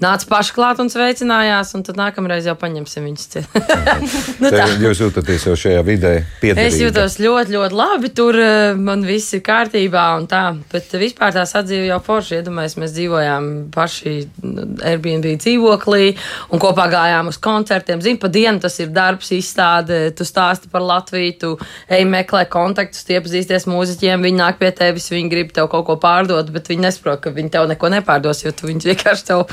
nāca 0.04 0.28
paši 0.30 0.54
klāt 0.54 0.82
un 0.84 0.92
sveicinājās, 0.94 1.74
un 1.78 1.86
tad 1.88 1.98
nākamreiz 1.98 2.46
jau 2.46 2.56
paņemsim 2.60 3.08
viņus 3.08 3.30
ciet. 3.32 3.58
nu, 4.44 4.52
tā. 4.54 4.68
Jūs 4.84 5.02
jūtaties 5.02 5.48
jau 5.50 5.56
šajā 5.58 5.82
vidē 5.88 6.14
piederīga. 6.42 6.68
Es 6.70 6.78
jūtos 6.82 7.18
ļoti, 7.24 7.56
ļoti 7.58 7.78
labi, 7.80 8.12
tur 8.14 8.38
eh, 8.38 8.78
man 8.78 9.06
viss 9.08 9.34
ir 9.34 9.42
kārtībā 9.46 10.06
un 10.20 10.28
tā, 10.30 10.44
bet 10.72 10.94
vispār 11.02 11.34
tā 11.36 11.46
sadzīve 11.50 11.90
jau 11.90 12.00
forši, 12.06 12.40
iedomājies, 12.42 12.78
mēs 12.84 12.94
dzīvojām 13.00 13.50
paši 13.74 14.16
nu, 14.46 14.68
Airbnb 14.86 15.34
dzīvoklī 15.42 16.14
un 16.54 16.62
kopā 16.62 16.86
gājām 16.94 17.34
uz 17.34 17.42
koncertiem. 17.42 18.04
Zini, 18.04 18.22
pa 18.22 18.30
dienu 18.34 18.62
tas 18.64 18.78
ir 18.84 18.94
darbs, 18.94 19.34
izstāde, 19.34 20.06
tu 20.14 20.28
stāsti 20.28 20.70
par 20.72 20.86
Latviju, 20.86 21.34
tu 21.42 21.52
ej 21.90 22.06
meklē 22.10 22.46
kontaktus, 22.52 23.06
tie 23.08 23.22
pazīsties 23.24 23.66
mūziķiem, 23.70 24.24
viņi 24.28 24.40
nāk 24.40 24.62
pie 24.62 24.70
tevis, 24.76 25.10
viņi 25.14 25.32
grib 25.32 25.54
tev 25.56 25.70
kaut 25.72 25.88
ko 25.90 25.98
pārdot 26.02 26.43
pārdot, 26.44 26.54
bet 26.54 26.70
viņi 26.70 26.84
nesaprot, 26.84 27.22
ka 27.22 27.32
viņi 27.34 27.52
tev 27.52 27.68
neko 27.70 27.90
nepārdos, 27.90 28.44
jo 28.44 28.52
tu 28.52 28.68
vienkārši 28.68 29.26
tev, 29.28 29.46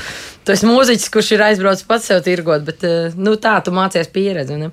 tu 0.43 0.51
esi 0.51 0.67
mūziķis, 0.67 1.11
kurš 1.11 1.31
ir 1.35 1.43
aizbraucis 1.45 1.87
pats 1.87 2.07
sev 2.07 2.21
tirgot, 2.23 2.63
bet 2.65 2.83
eh, 2.83 3.13
nu, 3.15 3.35
tā 3.35 3.61
tu 3.63 3.71
mācies 3.71 4.09
pieredzi. 4.11 4.57
Ne? 4.57 4.71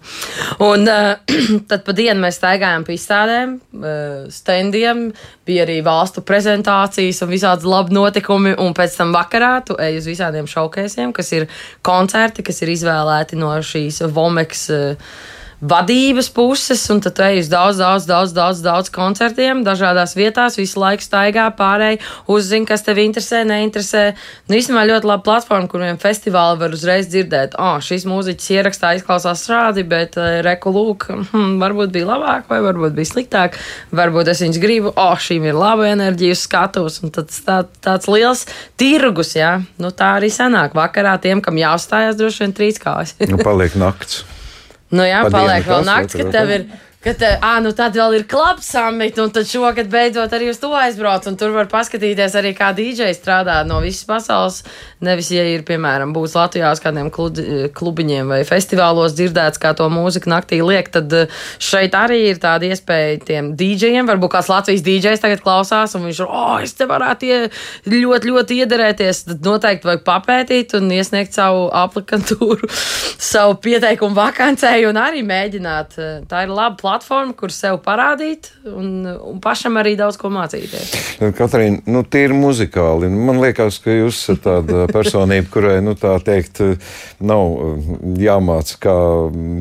Un 0.60 0.88
uh, 0.88 1.16
tad 1.70 1.84
pa 1.84 1.92
dienu 1.92 2.20
mēs 2.22 2.38
staigājām 2.40 2.84
pa 2.84 2.94
izstādēm, 2.94 3.56
uh, 3.78 4.28
standiem, 4.30 5.08
bija 5.46 5.64
arī 5.64 5.80
valstu 5.84 6.22
prezentācijas 6.22 7.22
un 7.22 7.32
visādi 7.32 7.68
labi 7.68 7.94
notikumi, 7.96 8.56
un 8.58 8.74
pēc 8.76 8.98
tam 8.98 9.14
vakarā 9.16 9.54
tu 9.66 9.78
ej 9.80 10.00
uz 10.00 10.08
visādiem 10.10 10.48
šaukēsiem, 10.48 11.14
kas 11.16 11.32
ir 11.36 11.48
koncerti, 11.82 12.44
kas 12.46 12.62
ir 12.62 12.74
izvēlēti 12.74 13.38
no 13.38 13.54
šīs 13.62 14.02
Vomeks. 14.12 14.68
Uh, 14.74 15.36
vadības 15.60 16.28
puses, 16.30 16.84
un 16.92 17.00
tad 17.02 17.18
ej 17.26 17.42
uz 17.42 17.48
daudz, 17.50 17.80
daudz, 17.82 18.06
daudz, 18.06 18.32
daudz, 18.34 18.60
daudz 18.62 18.90
koncertiem, 18.94 19.64
dažādās 19.66 20.14
vietās, 20.14 20.58
visu 20.58 20.78
laiku 20.78 21.02
staigā 21.02 21.48
pārēji, 21.58 21.98
uzzina, 22.30 22.68
kas 22.68 22.86
tev 22.86 23.00
interesē, 23.02 23.42
neinteresē. 23.48 24.04
Nu, 24.48 24.58
īstenībā 24.58 24.84
ļoti 24.92 25.10
laba 25.10 25.24
platforma, 25.26 25.70
kuriem 25.70 25.98
festivāli 25.98 26.60
var 26.62 26.76
uzreiz 26.76 27.10
dzirdēt, 27.10 27.58
ah, 27.58 27.76
oh, 27.76 27.82
šis 27.82 28.06
mūziķis 28.08 28.52
ierakstā 28.54 28.94
izklausās 28.98 29.42
strādi, 29.42 29.82
bet 29.88 30.18
uh, 30.20 30.38
reku 30.46 30.72
lūk, 30.74 31.08
hmm, 31.32 31.58
varbūt 31.62 31.92
bija 31.96 32.12
labāk, 32.12 32.46
vai 32.52 32.62
varbūt 32.62 32.94
bija 32.94 33.12
sliktāk, 33.12 33.58
varbūt 33.90 34.30
es 34.30 34.44
viņus 34.46 34.62
gribu, 34.62 34.94
oh, 34.94 35.18
šīm 35.18 35.50
ir 35.50 35.58
laba 35.58 35.90
enerģija 35.90 36.38
uz 36.38 36.46
skatuves, 36.46 37.02
un 37.02 37.14
tad 37.18 37.34
tā, 37.34 37.60
tāds 37.82 38.06
liels 38.10 38.46
tirgus, 38.78 39.34
jā, 39.34 39.56
nu 39.82 39.90
tā 39.90 40.14
arī 40.20 40.30
sanāk 40.30 40.78
vakarā 40.78 41.18
tiem, 41.22 41.42
kam 41.42 41.58
jāuzstājās 41.58 42.18
droši 42.18 42.46
vien 42.46 42.58
trīs 42.62 42.82
kājas. 42.82 43.18
nu, 43.26 43.42
paliek 43.42 43.74
nakts. 43.78 44.22
Nu 44.90 45.04
jā, 45.04 45.22
Pa 45.26 45.32
paliek 45.34 45.66
vēl 45.68 45.84
naktis, 45.88 46.16
kad 46.22 46.30
tev 46.32 46.52
ir. 46.54 46.68
Ka 46.98 47.12
te, 47.14 47.28
à, 47.38 47.60
nu 47.62 47.70
tad 47.78 47.94
vēl 47.94 48.16
ir 48.16 48.24
klubs 48.26 48.72
samit, 48.72 49.20
un 49.22 49.30
tad 49.30 49.46
šogad 49.46 49.86
beidzot 49.86 50.32
arī 50.34 50.48
uz 50.50 50.58
to 50.58 50.72
aizbrauc. 50.74 51.28
Tur 51.38 51.52
var 51.54 51.68
paskatīties 51.70 52.32
arī, 52.34 52.50
kā 52.58 52.72
DJ 52.74 53.12
strādā 53.14 53.60
no 53.62 53.76
visas 53.84 54.02
pasaules. 54.08 54.64
Nevis, 55.06 55.28
ja 55.30 55.44
ir, 55.46 55.62
piemēram, 55.62 56.10
būs 56.10 56.34
Latvijā 56.34 56.72
uz 56.74 56.80
kādiem 56.82 57.06
kludi, 57.14 57.68
klubiņiem 57.70 58.32
vai 58.34 58.40
festivālos 58.48 59.14
dzirdēts, 59.14 59.60
kā 59.62 59.70
to 59.78 59.86
mūziku 59.94 60.32
naktī 60.32 60.58
liek, 60.58 60.90
tad 60.90 61.14
eh, 61.14 61.36
šeit 61.62 61.94
arī 61.94 62.16
ir 62.32 62.40
tāda 62.42 62.66
iespēja 62.66 63.20
tiem 63.28 63.52
DJiem. 63.60 64.10
Varbūt 64.10 64.34
kāds 64.34 64.50
Latvijas 64.50 64.82
DJs 64.82 65.22
tagad 65.22 65.44
klausās, 65.46 65.94
un 65.94 66.08
viņš 66.08 66.24
ir, 66.24 66.34
oh, 66.34 66.58
es 66.66 66.74
te 66.74 66.90
varētu 66.90 67.30
ie, 67.30 67.38
ļoti, 67.94 68.32
ļoti 68.34 68.58
iederēties. 68.64 69.22
Tad 69.30 69.46
noteikti 69.46 69.86
vajag 69.92 70.02
papētīt 70.10 70.74
un 70.80 70.90
iesniegt 70.98 71.38
savu 71.38 71.68
aplikantūru, 71.84 72.66
savu 73.30 73.54
pieteikumu 73.62 74.18
vakancei 74.18 74.82
un 74.90 74.98
arī 74.98 75.22
mēģināt. 75.30 75.98
eh, 76.02 76.20
Tā 76.26 76.42
ir 76.42 76.50
laba 76.58 76.87
platforma, 76.88 77.36
kur 77.36 77.52
sev 77.52 77.78
parādīt 77.84 78.48
un, 78.68 79.04
un 79.04 79.38
pašam 79.44 79.76
arī 79.80 79.92
daudz 80.00 80.16
ko 80.20 80.30
mācīties. 80.32 80.94
Katrīna, 81.36 81.82
nu, 81.92 82.02
tīri 82.08 82.36
muzikāli. 82.36 83.10
Man 83.12 83.42
liekas, 83.42 83.76
ka 83.84 83.92
jūs 83.92 84.22
esat 84.22 84.40
tāda 84.46 84.86
personība, 84.96 85.50
kurai, 85.52 85.76
nu, 85.84 85.92
tā 85.98 86.14
teikt, 86.24 86.62
nav 87.20 87.44
eh, 87.52 87.92
jāmāca, 88.24 88.78
kā, 88.88 88.96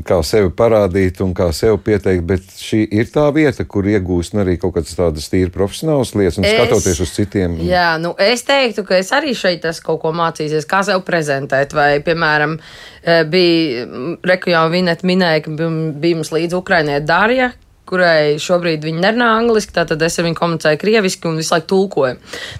kā 0.08 0.22
sevi 0.28 0.52
parādīt 0.58 1.20
un 1.26 1.36
kā 1.38 1.50
sevi 1.56 1.80
pieteikt, 1.90 2.26
bet 2.30 2.48
šī 2.62 2.84
ir 3.02 3.12
tā 3.14 3.28
vieta, 3.36 3.66
kur 3.68 3.88
iegūst 3.92 4.36
nu, 4.38 4.44
arī 4.46 4.58
kaut 4.62 4.78
kādas 4.78 4.96
tādas 4.98 5.28
tīri 5.32 5.52
profesionālas 5.54 6.16
lietas 6.18 6.40
un 6.40 6.48
Es- 6.48 6.56
skatoties 6.58 7.04
uz 7.04 7.14
citiem. 7.18 7.60
Jā, 7.68 7.90
nu 8.02 8.14
es 8.24 8.46
teiktu, 8.48 8.86
ka 8.88 8.98
es 9.02 9.12
arī 9.16 9.36
šeit 9.38 9.66
esmu 9.68 9.90
kaut 9.92 10.02
ko 10.06 10.14
mācījies, 10.16 10.68
kā 10.70 10.84
sev 10.88 11.04
prezentēt. 11.08 11.76
Vai, 11.78 12.00
piemēram, 12.06 12.58
eh, 13.04 13.24
bija 13.28 13.86
Reku 14.28 14.54
jau 14.54 14.64
Vinet 14.72 15.04
minēja, 15.08 15.44
ka 15.46 15.52
bija, 15.58 16.16
mums 16.18 16.32
līdzi 16.34 16.58
Ukrainē 16.58 17.00
Darija. 17.18 17.54
Kurai 17.88 18.36
šobrīd 18.44 18.84
viņa 18.84 19.00
nerunā 19.00 19.30
angliski, 19.38 19.72
tad 19.72 20.02
es 20.04 20.18
ar 20.20 20.26
viņu 20.28 20.36
komunicēju 20.36 20.80
krieviski 20.82 21.30
un 21.30 21.38
visu 21.40 21.54
laiku 21.54 21.70
tulkoju. 21.72 22.18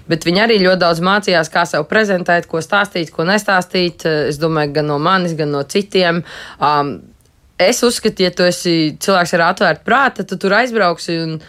Bet 0.08 0.24
viņa 0.24 0.46
arī 0.46 0.56
ļoti 0.62 0.80
daudz 0.80 1.02
mācījās, 1.04 1.50
kā 1.52 1.66
sev 1.68 1.84
prezentēt, 1.90 2.48
ko 2.48 2.62
stāstīt, 2.64 3.12
ko 3.12 3.26
nestāstīt. 3.28 4.06
Es 4.30 4.40
domāju, 4.40 4.72
gan 4.78 4.88
no 4.88 4.96
manis, 5.04 5.36
gan 5.36 5.52
no 5.52 5.60
citiem. 5.68 6.22
Um, 6.64 6.94
es 7.60 7.84
uzskatu, 7.84 8.24
ja 8.24 8.32
tu 8.32 8.48
esi 8.48 8.96
cilvēks 9.04 9.36
ar 9.36 9.50
atvērtu 9.50 9.84
prātu, 9.84 10.22
tad 10.22 10.32
tu 10.32 10.40
tur 10.46 10.56
aizbrauksi 10.62 11.22
un 11.26 11.40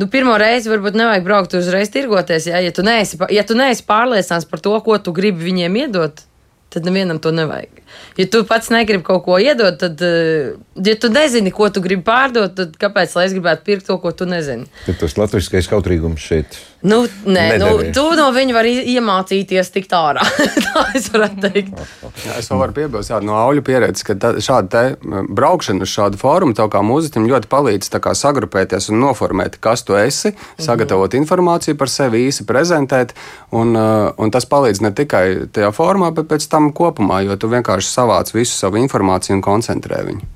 Nu, 0.00 0.06
pirmo 0.10 0.32
reizi 0.40 0.70
varbūt 0.72 0.96
nevajag 0.96 1.22
braukt 1.26 1.52
uzreiz 1.54 1.90
tirgoties. 1.92 2.48
Ja, 2.48 2.58
ja, 2.64 2.72
tu 2.74 2.82
neesi, 2.82 3.18
ja 3.30 3.44
tu 3.46 3.54
neesi 3.54 3.84
pārliecināts 3.86 4.48
par 4.50 4.62
to, 4.64 4.72
ko 4.82 4.96
tu 4.98 5.12
gribi 5.14 5.44
viņiem 5.44 5.76
iedot, 5.84 6.24
tad 6.72 6.88
nevienam 6.88 7.20
to 7.22 7.30
nevajag. 7.36 7.81
Ja 8.16 8.26
tu 8.28 8.42
pats 8.48 8.68
negribi 8.72 9.04
kaut 9.06 9.24
ko 9.24 9.38
iedot, 9.40 9.78
tad, 9.80 10.02
eh, 10.04 10.52
ja 10.84 10.96
tu 11.00 11.08
nezini, 11.12 11.52
ko 11.54 11.70
tu 11.72 11.80
gribi 11.84 12.04
pārdot, 12.06 12.54
tad 12.58 12.76
kāpēc 12.80 13.16
lai 13.16 13.26
es 13.28 13.36
gribētu 13.36 13.64
pirkt 13.64 13.88
to, 13.88 13.96
ko 14.02 14.12
tu 14.12 14.28
nezini? 14.28 14.68
Tad 14.86 15.00
tas 15.00 15.16
latviskais 15.16 15.70
kautrīgums 15.70 16.20
šeit. 16.20 16.60
Nu, 16.82 17.04
nē, 17.06 17.44
nu, 17.62 17.66
Nederēs. 17.78 17.92
tu 17.94 18.02
no 18.18 18.24
viņa 18.34 18.54
vari 18.56 18.72
iemācīties 18.96 19.68
tikt 19.70 19.92
ārā. 19.94 20.24
Tā 20.66 20.82
es 20.98 21.06
varētu 21.14 21.44
teikt. 21.44 21.76
Jā, 22.24 22.40
es 22.40 22.50
vēl 22.50 22.58
varu 22.58 22.74
piebilst 22.74 23.12
jā, 23.12 23.20
no 23.22 23.36
auļu 23.38 23.62
pieredzes, 23.66 24.02
ka 24.06 24.16
tā, 24.18 24.32
šāda 24.42 24.96
braukšana 25.30 25.86
uz 25.86 25.92
šādu 25.92 26.18
fórumu 26.18 26.56
tev 26.58 26.72
kā 26.74 26.82
mūziķim 26.82 27.28
ļoti 27.30 27.50
palīdz 27.52 27.92
kā 28.02 28.16
sagrupēties 28.18 28.90
un 28.90 28.98
noformēt, 29.04 29.60
kas 29.62 29.86
tu 29.86 29.94
esi, 29.98 30.34
sagatavot 30.58 31.14
informāciju 31.14 31.78
par 31.78 31.92
sevi, 31.92 32.26
īsi 32.26 32.46
prezentēt. 32.48 33.14
Un, 33.54 33.76
uh, 33.78 34.10
un 34.18 34.34
tas 34.34 34.48
palīdz 34.50 34.82
ne 34.82 34.90
tikai 34.96 35.24
tajā 35.54 35.70
formā, 35.76 36.10
bet 36.16 36.26
pēc 36.32 36.48
tam 36.50 36.72
kopumā, 36.74 37.22
jo 37.28 37.38
tu 37.38 37.50
vienkārši 37.52 37.81
savāc 37.88 38.30
visu 38.34 38.54
savu 38.54 38.80
informāciju 38.82 39.38
un 39.38 39.44
koncentrē 39.44 40.04
viņu. 40.06 40.30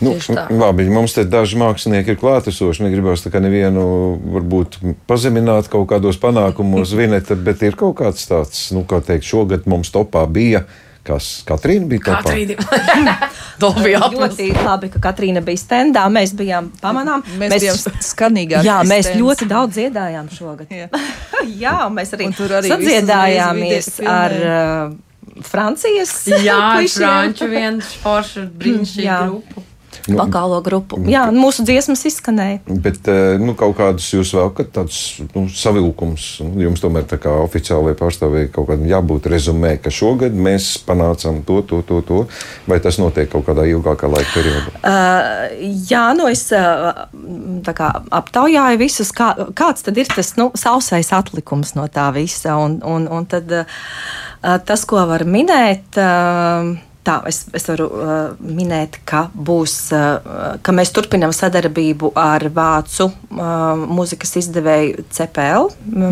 Nu, 0.00 0.14
tā. 0.20 0.46
labi, 0.52 0.86
mums 0.92 1.16
te 1.16 1.24
daži 1.28 1.58
mākslinieki 1.60 2.14
ir 2.14 2.18
klātesoši. 2.20 2.84
Negribas 2.86 3.24
tā 3.24 3.32
kā 3.34 3.40
nevienu 3.42 3.84
varbūt 4.36 4.80
pazemināt 5.10 5.70
kaut 5.72 5.88
kādos 5.90 6.20
panākumos, 6.22 6.94
vineta, 7.00 7.36
bet 7.38 7.64
ir 7.66 7.78
kaut 7.78 7.98
kāds 8.00 8.28
tāds, 8.30 8.68
nu, 8.76 8.86
kā 8.88 9.02
teikt, 9.04 9.26
šogad 9.28 9.70
mums 9.70 9.92
topā 9.94 10.26
bija. 10.30 10.66
Kas 11.06 11.44
Katrīna 11.46 11.86
bija 11.86 12.02
topā? 12.08 12.32
Katrīna. 12.32 13.12
to 13.62 13.68
bija. 13.78 14.00
Ļoti 14.10 14.48
labi, 14.56 14.88
ka 14.90 15.02
Katrīna 15.04 15.38
bija 15.46 15.60
standā. 15.60 16.02
Mēs 16.10 16.32
bijām 16.34 16.72
pamanām. 16.80 17.22
Mēs, 17.38 17.52
mēs 17.52 17.62
bijām 17.62 18.02
skanīgākie. 18.02 18.66
Jā, 18.66 18.80
mēs 18.90 19.06
stands. 19.06 19.22
ļoti 19.22 19.48
daudz 19.52 19.78
dziedājām 19.78 20.32
šogad. 20.34 20.74
Jā. 20.74 20.90
jā, 21.62 21.76
mēs 21.94 22.10
arī, 22.18 22.26
Un 22.32 22.56
arī 22.58 22.72
sadziedājāmies 22.74 23.92
ar 24.02 24.36
uh, 24.40 24.96
Francijas 25.46 26.12
Jā. 26.26 26.58
Franču 26.88 27.48
viens 27.50 27.94
foršs 28.02 28.50
brīnišķīgs 28.60 29.04
Jā. 29.04 29.18
grupu. 29.26 29.64
Nu, 30.06 30.18
Vokālo 30.20 30.60
grupu. 30.64 30.98
Jā, 31.10 31.26
mūsu 31.34 31.64
dziesmas 31.66 32.04
izskanēja. 32.08 32.60
Bet 32.82 33.08
eh, 33.10 33.36
nu, 33.42 33.56
kaut 33.58 33.76
kādus 33.78 34.08
jūs 34.12 34.32
vēl 34.36 34.52
tādus 34.74 35.00
nu, 35.34 35.46
savilkums. 35.50 36.28
Nu, 36.44 36.62
Jums 36.66 36.82
tomēr 36.82 37.06
tā 37.10 37.18
kā 37.22 37.32
oficiālajai 37.44 37.98
pārstāvēji 37.98 38.52
kaut 38.54 38.70
kādam 38.70 38.86
jābūt 38.90 39.28
rezumē, 39.32 39.76
ka 39.82 39.92
šogad 39.94 40.36
mēs 40.36 40.72
panācām 40.86 41.42
to, 41.46 41.60
to, 41.68 41.82
to, 41.86 42.00
to. 42.06 42.22
Vai 42.70 42.80
tas 42.84 43.00
notiek 43.02 43.30
kaut 43.32 43.46
kādā 43.48 43.66
ilgākā 43.70 44.10
laika 44.10 44.32
periodā? 44.34 44.74
Uh, 44.80 45.70
jā, 45.90 46.04
nu 46.18 46.28
es 46.30 46.46
tā 46.50 47.76
kā 47.76 47.90
aptaujāju 48.20 48.80
visus, 48.80 49.12
kā, 49.16 49.32
kāds 49.56 49.86
tad 49.86 49.98
ir 50.00 50.10
tas 50.10 50.34
nu, 50.40 50.50
sausais 50.58 51.12
atlikums 51.14 51.74
no 51.78 51.86
tā 51.92 52.08
visa. 52.16 52.56
Un, 52.60 52.78
un, 52.86 53.08
un 53.12 53.26
tad 53.30 53.52
uh, 53.62 53.64
tas, 54.66 54.84
ko 54.88 55.02
var 55.08 55.26
minēt. 55.28 55.98
Uh, 55.98 56.76
Tā, 57.06 57.20
es, 57.30 57.44
es 57.54 57.68
varu 57.70 57.86
uh, 57.86 58.14
minēt, 58.42 58.98
ka, 59.06 59.28
būs, 59.30 59.76
uh, 59.94 60.56
ka 60.58 60.74
mēs 60.74 60.90
turpinām 60.94 61.30
sadarbību 61.36 62.10
ar 62.18 62.48
vācu 62.50 63.06
uh, 63.06 63.78
mūzikas 63.78 64.34
izdevēju 64.42 65.04
CPL. 65.14 65.68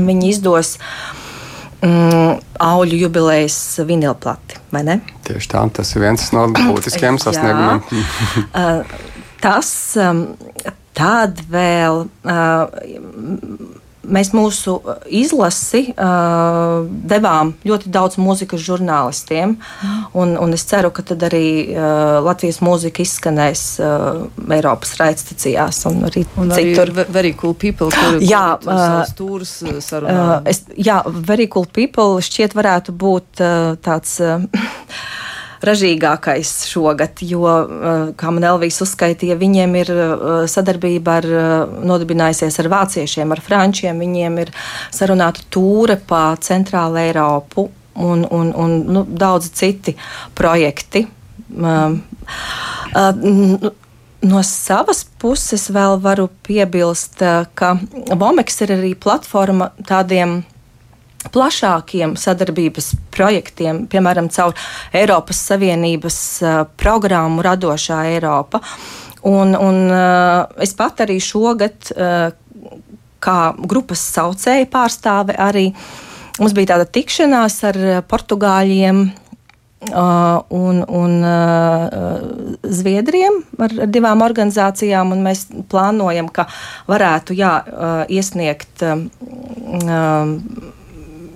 Viņi 0.06 0.30
izdos 0.30 0.76
mm, 1.82 2.38
auļu 2.62 3.00
jubilejas 3.02 3.58
vinilplati, 3.88 4.60
vai 4.70 4.84
ne? 4.86 5.00
Tieši 5.26 5.50
tā, 5.56 5.64
tas 5.80 5.90
ir 5.96 6.06
viens 6.06 6.28
no 6.36 6.46
būtiskiem 6.70 7.18
sasniegumiem. 7.22 7.82
Uh, 8.54 8.94
tas 9.42 9.74
um, 9.98 10.28
tad 10.94 11.42
vēl. 11.50 12.06
Uh, 12.22 13.53
Mēs 14.04 14.32
mūsu 14.36 14.74
izlasi 15.08 15.94
uh, 15.94 16.84
devām 17.08 17.54
ļoti 17.64 17.90
daudz 17.94 18.18
mūzikas 18.20 18.60
žurnālistiem, 18.64 19.54
un, 20.14 20.34
un 20.36 20.52
es 20.56 20.64
ceru, 20.68 20.90
ka 20.94 21.02
tad 21.08 21.22
arī 21.28 21.72
uh, 21.72 22.18
Latvijas 22.26 22.60
mūzika 22.64 23.00
izskanēs 23.04 23.62
uh, 23.80 24.24
Eiropas 24.52 24.94
raidstacijās 25.00 25.82
un 25.90 26.02
arī 26.10 26.26
Un 26.36 26.52
arī 26.52 26.74
citur. 26.74 26.92
ve- 27.00 27.06
very 27.14 27.32
cool 27.40 27.54
people, 27.54 27.88
kur 27.94 28.20
Jā, 28.34 28.44
uh, 28.60 29.00
stūrus 29.08 29.56
uh, 29.64 29.78
sarunā. 29.84 30.40
Uh, 30.40 30.50
es, 30.52 30.64
jā, 30.76 31.00
very 31.08 31.46
cool 31.48 31.66
people 31.66 32.20
šķiet 32.24 32.54
varētu 32.58 32.92
būt 32.92 33.40
uh, 33.44 33.74
tāds. 33.84 34.18
Uh, 34.20 34.44
Ražīgākais 35.64 36.50
šogad, 36.70 37.22
jo, 37.24 37.44
uh, 37.44 38.08
kā 38.18 38.32
man 38.34 38.46
Elvijas 38.48 38.80
uzskaitīja, 38.84 39.36
viņiem 39.40 39.76
ir 39.80 39.92
uh, 39.94 40.34
sadarbība 40.50 41.18
ar, 41.20 41.28
uh, 41.28 41.76
nodibinājusies 41.88 42.60
ar 42.62 42.70
vāciešiem, 42.72 43.32
ar 43.34 43.42
frančiem. 43.44 44.02
Viņiem 44.04 44.42
ir 44.44 44.52
sarunāta 44.94 45.44
tūre 45.54 45.98
pa 46.08 46.26
centrālu 46.40 47.00
Eiropu 47.04 47.68
un, 47.94 48.26
un, 48.28 48.52
un 48.52 48.76
nu, 48.90 49.06
daudz 49.08 49.52
citi 49.56 49.96
projekti. 50.34 51.06
Uh, 51.54 51.96
nu, 53.22 53.74
No 54.24 54.40
savas 54.40 55.02
puses 55.20 55.66
vēl 55.68 55.98
varu 56.00 56.30
piebilst, 56.46 57.20
uh, 57.20 57.44
ka 57.52 57.74
Vomeks 58.16 58.62
ir 58.64 58.70
arī 58.72 58.94
platforma 58.96 59.68
tādiem 59.84 60.38
plašākiem 61.32 62.16
sadarbības 62.20 62.92
projektiem, 63.14 63.84
piemēram, 63.90 64.28
caur 64.34 64.54
Eiropas 64.92 65.40
Savienības 65.50 66.18
programmu 66.80 67.44
Radošā 67.44 68.04
Eiropa. 68.12 68.60
Un, 69.24 69.54
un 69.56 69.78
es 70.60 70.74
pat 70.76 71.00
arī 71.06 71.16
šogad, 71.22 71.92
kā 73.24 73.38
grupas 73.56 74.02
saucēja 74.14 74.68
pārstāve, 74.72 75.36
arī 75.40 75.70
mums 76.38 76.54
bija 76.56 76.74
tāda 76.74 76.88
tikšanās 76.98 77.60
ar 77.70 77.84
portugāļiem. 78.10 79.06
Uh, 79.84 80.40
un, 80.48 80.78
un 80.88 81.18
uh, 81.20 82.54
Zviedriem 82.64 83.42
ar, 83.60 83.74
ar 83.84 83.90
divām 83.92 84.22
organizācijām, 84.24 85.12
mēs 85.20 85.42
plānojam, 85.68 86.30
ka 86.32 86.46
varētu 86.88 87.36
jā, 87.36 87.50
uh, 87.60 87.92
iesniegt 88.08 88.80
uh, 88.86 89.04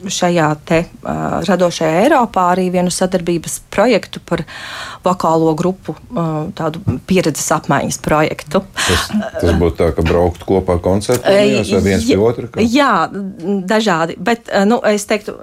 šajā 0.07 0.49
te 0.69 0.81
uh, 0.85 1.39
radošajā 1.47 2.05
Eiropā 2.05 2.45
arī 2.53 2.69
vienu 2.75 2.93
sadarbības 2.95 3.59
projektu 3.73 4.23
par 4.25 4.45
vokālo 5.05 5.55
grupu, 5.59 5.95
uh, 6.13 6.49
tādu 6.59 6.83
pieredzes 7.09 7.49
apmaiņas 7.57 8.01
projektu. 8.05 8.63
Tas, 8.79 9.09
tas 9.41 9.59
būtu 9.59 9.77
tā, 9.81 9.91
ka 9.97 10.07
braukt 10.07 10.47
kopā 10.49 10.79
koncertos 10.85 11.27
vai 11.27 11.83
viens 11.85 12.07
pie 12.07 12.19
otra? 12.19 12.51
Kā? 12.53 12.65
Jā, 12.65 12.93
dažādi, 13.69 14.19
bet, 14.19 14.51
nu, 14.69 14.81
es 14.89 15.09
teiktu, 15.09 15.37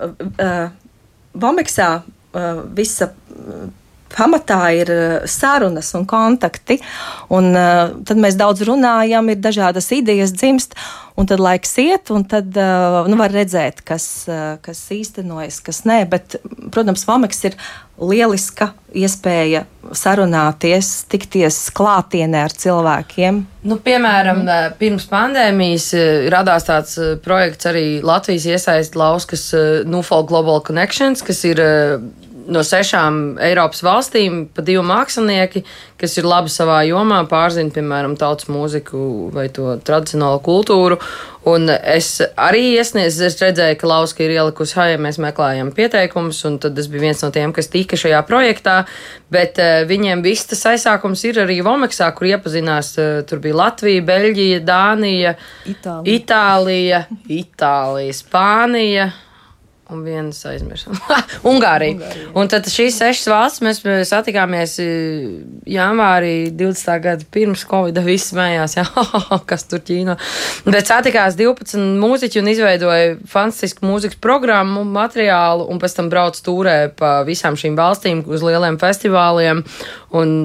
Vomeksā 1.35 1.89
uh, 1.99 2.61
visa 2.75 3.11
pamatā 4.15 4.61
ir 4.75 4.91
sarunas 5.29 5.91
un 5.97 6.05
kontakti. 6.09 6.79
Un, 7.33 7.51
uh, 7.53 7.95
tad 8.07 8.21
mēs 8.21 8.39
daudz 8.39 8.65
runājam, 8.67 9.31
ir 9.31 9.41
dažādas 9.43 9.91
idejas 9.95 10.33
dzimst, 10.35 10.75
un 11.15 11.29
tad 11.29 11.43
laiks 11.43 11.77
iet, 11.83 12.11
un 12.11 12.25
tad 12.27 12.55
uh, 12.59 13.03
nu, 13.09 13.19
var 13.19 13.33
redzēt, 13.35 13.83
kas, 13.87 14.27
kas 14.65 14.85
īstenojas, 14.95 15.61
kas 15.63 15.83
nē. 15.87 16.03
Bet, 16.11 16.39
protams, 16.73 17.05
Vomeks 17.07 17.43
ir 17.47 17.59
lieliska 17.95 18.73
iespēja 18.95 19.63
sarunāties, 19.95 21.05
tikties 21.11 21.57
klātienē 21.75 22.45
ar 22.47 22.55
cilvēkiem. 22.55 23.39
Nu, 23.67 23.77
piemēram, 23.83 24.43
mm. 24.43 24.75
pirms 24.79 25.07
pandēmijas 25.11 25.87
radās 26.33 26.67
tāds 26.67 26.97
projekts 27.23 27.69
arī 27.71 27.85
Latvijas 28.05 28.47
iesaist 28.51 28.97
Lauskas 28.99 29.47
Nufol 29.87 30.27
Global 30.27 30.61
Connections, 30.67 31.23
kas 31.25 31.43
ir 31.47 31.61
no 32.51 32.61
sešām 32.65 33.37
Eiropas 33.41 33.81
valstīm 33.85 34.45
pa 34.53 34.63
divi 34.65 34.83
mākslinieki, 34.85 35.63
kas 35.99 36.17
ir 36.19 36.27
labi 36.27 36.51
savā 36.51 36.81
jomā, 36.87 37.21
pārzina, 37.29 37.73
piemēram, 37.73 38.17
tautas 38.19 38.49
mūziku 38.51 39.31
vai 39.33 39.47
to 39.53 39.75
tradicionālo 39.85 40.41
kultūru. 40.45 40.99
Un 41.45 41.69
es 41.69 42.07
arī 42.41 42.71
iesniedzu, 42.79 43.27
es 43.27 43.37
redzēju, 43.41 43.77
ka 43.77 43.89
Lauska 43.89 44.23
ir 44.25 44.33
ielikusi, 44.33 44.77
hei, 44.79 44.95
mēs 45.01 45.19
meklējam 45.21 45.69
pieteikumus, 45.77 46.39
un 46.49 46.57
tad 46.61 46.77
es 46.81 46.89
biju 46.89 47.03
viens 47.05 47.21
no 47.21 47.29
tiem, 47.33 47.53
kas 47.53 47.69
tika 47.73 47.99
šajā 48.01 48.23
projektā, 48.25 48.79
bet 49.33 49.61
uh, 49.61 49.83
viņiem 49.89 50.23
viss 50.25 50.49
tas 50.49 50.65
aizsākums 50.73 51.21
ir 51.29 51.43
arī 51.45 51.59
Vomeksā, 51.65 52.09
kur 52.17 52.31
iepazinās, 52.31 52.95
uh, 52.97 53.19
tur 53.29 53.43
bija 53.45 53.59
Latvija, 53.61 54.07
Beļģija, 54.09 54.63
Dānija, 54.65 55.35
Itālija, 55.69 56.17
Itālija, 56.17 57.05
Itālija 57.37 58.17
Spānija 58.23 59.11
un 59.93 60.01
vienas 60.05 60.39
aizmirsām. 60.49 60.95
Ungārija. 61.51 61.95
Ungārija. 61.99 62.29
Un 62.37 62.49
tad 62.49 62.65
šīs 62.71 62.97
sešas 62.97 63.27
valsts 63.29 63.63
mēs 63.65 63.81
satikāmies 64.09 64.77
e, 64.81 64.87
janvārī 65.69 66.49
20. 66.57 66.95
gada 67.03 67.27
pirms 67.33 67.65
Covid. 67.69 67.99
Visi 68.05 68.31
smējās, 68.31 68.77
jā, 68.79 68.85
kas 69.49 69.67
tur 69.69 69.83
ķīno. 69.85 70.17
Bet 70.65 70.89
satikās 70.89 71.37
12 71.37 72.01
mūziķi 72.01 72.41
un 72.41 72.49
izveidoja 72.53 73.13
fantastisku 73.29 73.85
mūzikas 73.85 74.17
programmu, 74.21 74.85
materiālu, 74.89 75.69
un 75.69 75.81
pēc 75.81 75.99
tam 75.99 76.09
brauc 76.13 76.39
tūrē 76.45 76.77
pa 76.97 77.19
visām 77.27 77.57
šīm 77.59 77.77
valstīm 77.77 78.25
uz 78.25 78.45
lieliem 78.45 78.79
festivāliem. 78.81 79.61
Un 80.15 80.35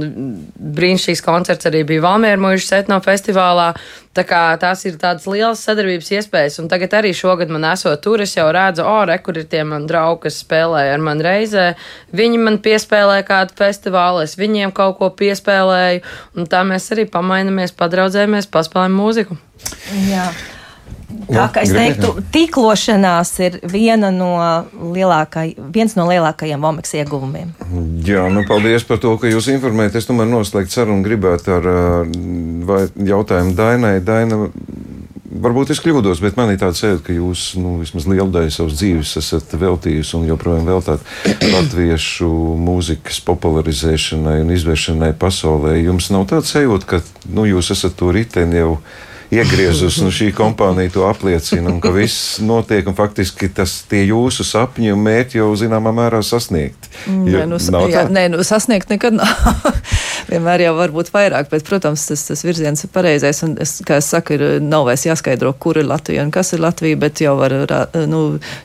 brīnišķīgs 0.76 1.24
koncerts 1.24 1.68
arī 1.70 1.85
bija 1.87 2.05
Valmēra 2.09 2.40
mūža 2.42 2.83
etno 2.83 3.00
festivālā. 3.05 3.72
Tā 4.11 4.25
kā 4.27 4.40
tās 4.59 4.81
ir 4.88 4.96
tādas 4.99 5.29
lielas 5.31 5.61
sadarbības 5.62 6.09
iespējas, 6.16 6.57
un 6.59 6.66
tagad 6.70 6.96
arī 6.99 7.12
šogad 7.14 7.53
man 7.55 7.68
esot 7.68 8.01
tur, 8.03 8.25
es 8.25 8.35
jau 8.35 8.49
redzu, 8.51 8.83
o, 8.83 8.96
re, 9.07 9.20
kur 9.23 9.38
ir 9.38 9.46
tie 9.53 9.62
mani 9.62 9.87
draugi, 9.87 10.25
kas 10.25 10.40
spēlēja 10.42 10.96
ar 10.96 11.05
mani 11.07 11.23
reizē. 11.23 11.66
Viņi 12.18 12.42
man 12.42 12.59
piespēlēja 12.64 13.29
kādu 13.29 13.55
festivālu, 13.62 14.25
es 14.27 14.35
viņiem 14.40 14.75
kaut 14.75 14.99
ko 14.99 15.12
piespēlēju, 15.14 16.03
un 16.35 16.51
tā 16.51 16.66
mēs 16.66 16.90
arī 16.90 17.07
pamainamies, 17.07 17.77
padraudzējamies, 17.79 18.51
paspēlējam 18.51 18.99
mūziku. 18.99 19.38
Jā. 20.11 20.27
Tā 21.31 21.46
kā 21.55 21.62
es 21.62 21.70
teiktu, 21.74 22.12
tīklošanās 22.35 23.33
ir 23.44 23.59
viena 23.70 24.11
no 24.14 24.33
lielākaj, 24.94 25.55
viens 25.74 25.94
no 25.98 26.07
lielākajiem 26.11 26.62
Vomeks 26.62 26.94
ieguvumiem. 26.98 27.53
Jā, 28.07 28.26
nu 28.33 28.42
paldies 28.48 28.87
par 28.87 28.98
to, 29.03 29.14
ka 29.20 29.31
jūs 29.31 29.50
informējat. 29.55 30.00
Es 30.00 30.09
tomēr 30.11 30.31
noslēgt 30.31 30.74
sarunu 30.74 31.07
gribētu 31.07 31.55
ar 31.59 31.68
vai, 32.66 32.83
jautājumu 33.11 33.55
Dainai. 33.59 33.96
Daina, 34.05 34.48
varbūt 35.31 35.72
es 35.74 35.81
kļūdos, 35.83 36.22
bet 36.24 36.38
man 36.38 36.50
ir 36.53 36.59
tāds 36.61 36.83
sajūta, 36.83 37.05
ka 37.07 37.14
jūs 37.14 37.44
nu, 37.61 37.76
vismaz 37.83 38.09
lielu 38.11 38.31
daļu 38.35 38.55
savas 38.55 38.79
dzīves 38.81 39.14
esat 39.20 39.55
veltījusi 39.61 40.16
un 40.18 40.26
joprojām 40.31 40.66
veltāt 40.68 41.05
latviešu 41.44 42.31
mūzikas 42.61 43.22
popularizēšanai 43.29 44.40
un 44.44 44.50
izvēršanai 44.57 45.12
pasaulē. 45.20 45.76
Jums 45.79 46.11
nav 46.14 46.26
tāds 46.33 46.50
sajūta, 46.57 46.90
ka 46.90 47.03
nu, 47.31 47.46
jūs 47.50 47.70
esat 47.76 47.96
to 48.00 48.11
riteni 48.14 48.61
jau 48.61 48.74
iegriezus, 49.31 50.01
un 50.03 50.11
šī 50.14 50.31
kompānija 50.37 50.93
to 50.95 51.07
apliecina, 51.07 51.71
un 51.71 51.81
ka 51.83 51.93
viss 51.95 52.40
notiek, 52.43 52.87
un 52.90 52.97
faktiski 52.99 53.51
tas 53.55 53.81
tie 53.90 54.03
jūsu 54.09 54.47
sapņi 54.47 54.93
un 54.95 55.03
mērķi 55.05 55.40
jau 55.40 55.51
zināmā 55.59 55.93
mērā 55.95 56.23
sasniegt. 56.27 56.90
Nē, 57.07 57.47
nu, 57.51 57.61
jā, 57.90 58.07
nē, 58.11 58.27
nu, 58.35 58.43
sasniegt 58.47 58.90
nekad 58.93 59.21
nav. 59.21 59.31
Vienmēr 60.31 60.62
jau 60.66 60.75
var 60.77 60.93
būt 60.95 61.11
vairāk, 61.14 61.49
bet, 61.51 61.64
protams, 61.66 62.05
tas, 62.11 62.23
tas 62.29 62.43
virziens 62.47 62.85
ir 62.87 62.90
pareizais, 62.95 63.40
un, 63.47 63.57
es, 63.62 63.79
kā 63.87 63.99
es 63.99 64.11
saku, 64.12 64.37
ir, 64.37 64.45
nav 64.62 64.87
vairs 64.87 65.07
jāskaidro, 65.09 65.53
kur 65.59 65.81
ir 65.81 65.88
Latvija 65.88 66.23
un 66.27 66.31
kas 66.35 66.53
ir 66.55 66.62
Latvija, 66.62 66.99
bet 67.01 67.23
jau 67.25 67.37
var, 67.40 67.55
nu, 68.11 68.23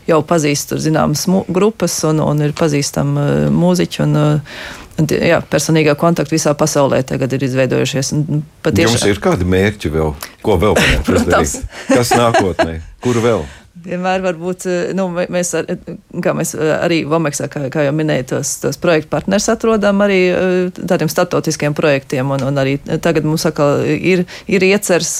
jau 0.09 0.19
pazīst 0.27 0.69
tur 0.69 0.81
zināmas 0.83 1.25
grupas, 1.49 1.97
un, 2.09 2.21
un 2.25 2.45
ir 2.45 2.53
pazīstami 2.57 3.21
uh, 3.21 3.47
mūziķi, 3.53 4.03
un, 4.05 4.17
uh, 4.19 4.83
Jā, 4.95 5.41
personīgā 5.51 5.95
kontakta 5.99 6.31
visā 6.31 6.53
pasaulē 6.55 7.01
tagad 7.07 7.33
ir 7.35 7.43
izveidojušies. 7.49 8.13
Patiešām. 8.63 8.95
Jums 8.95 9.05
ir 9.11 9.19
kādi 9.23 9.47
mērķi 9.51 9.91
vēl? 9.91 10.15
Ko 10.45 10.55
vēl 10.61 10.77
panākt? 10.79 11.61
Kas 11.91 12.13
nākotnē? 12.15 12.79
Kur 13.03 13.19
vēl? 13.23 13.43
Vienmēr 13.85 14.23
var 14.23 14.37
būt, 14.39 14.63
nu, 14.97 15.09
mēs, 15.13 15.51
ar, 15.59 15.67
kā 16.23 16.31
mēs 16.33 16.55
arī 16.57 17.03
Vomeksā, 17.05 17.49
kā, 17.51 17.67
kā 17.69 17.83
jau 17.85 17.91
minēju, 17.93 18.25
tos, 18.31 18.55
tos 18.63 18.79
projektu 18.81 19.11
partners 19.11 19.45
atrodam 19.51 19.99
arī 20.01 20.19
tādiem 20.79 21.11
startautiskiem 21.11 21.75
projektiem, 21.77 22.31
un, 22.33 22.47
un 22.47 22.61
arī 22.63 22.79
tagad 23.03 23.27
mums 23.27 23.45
atkal 23.45 23.83
ir, 23.85 24.23
ir 24.49 24.65
iecers 24.71 25.19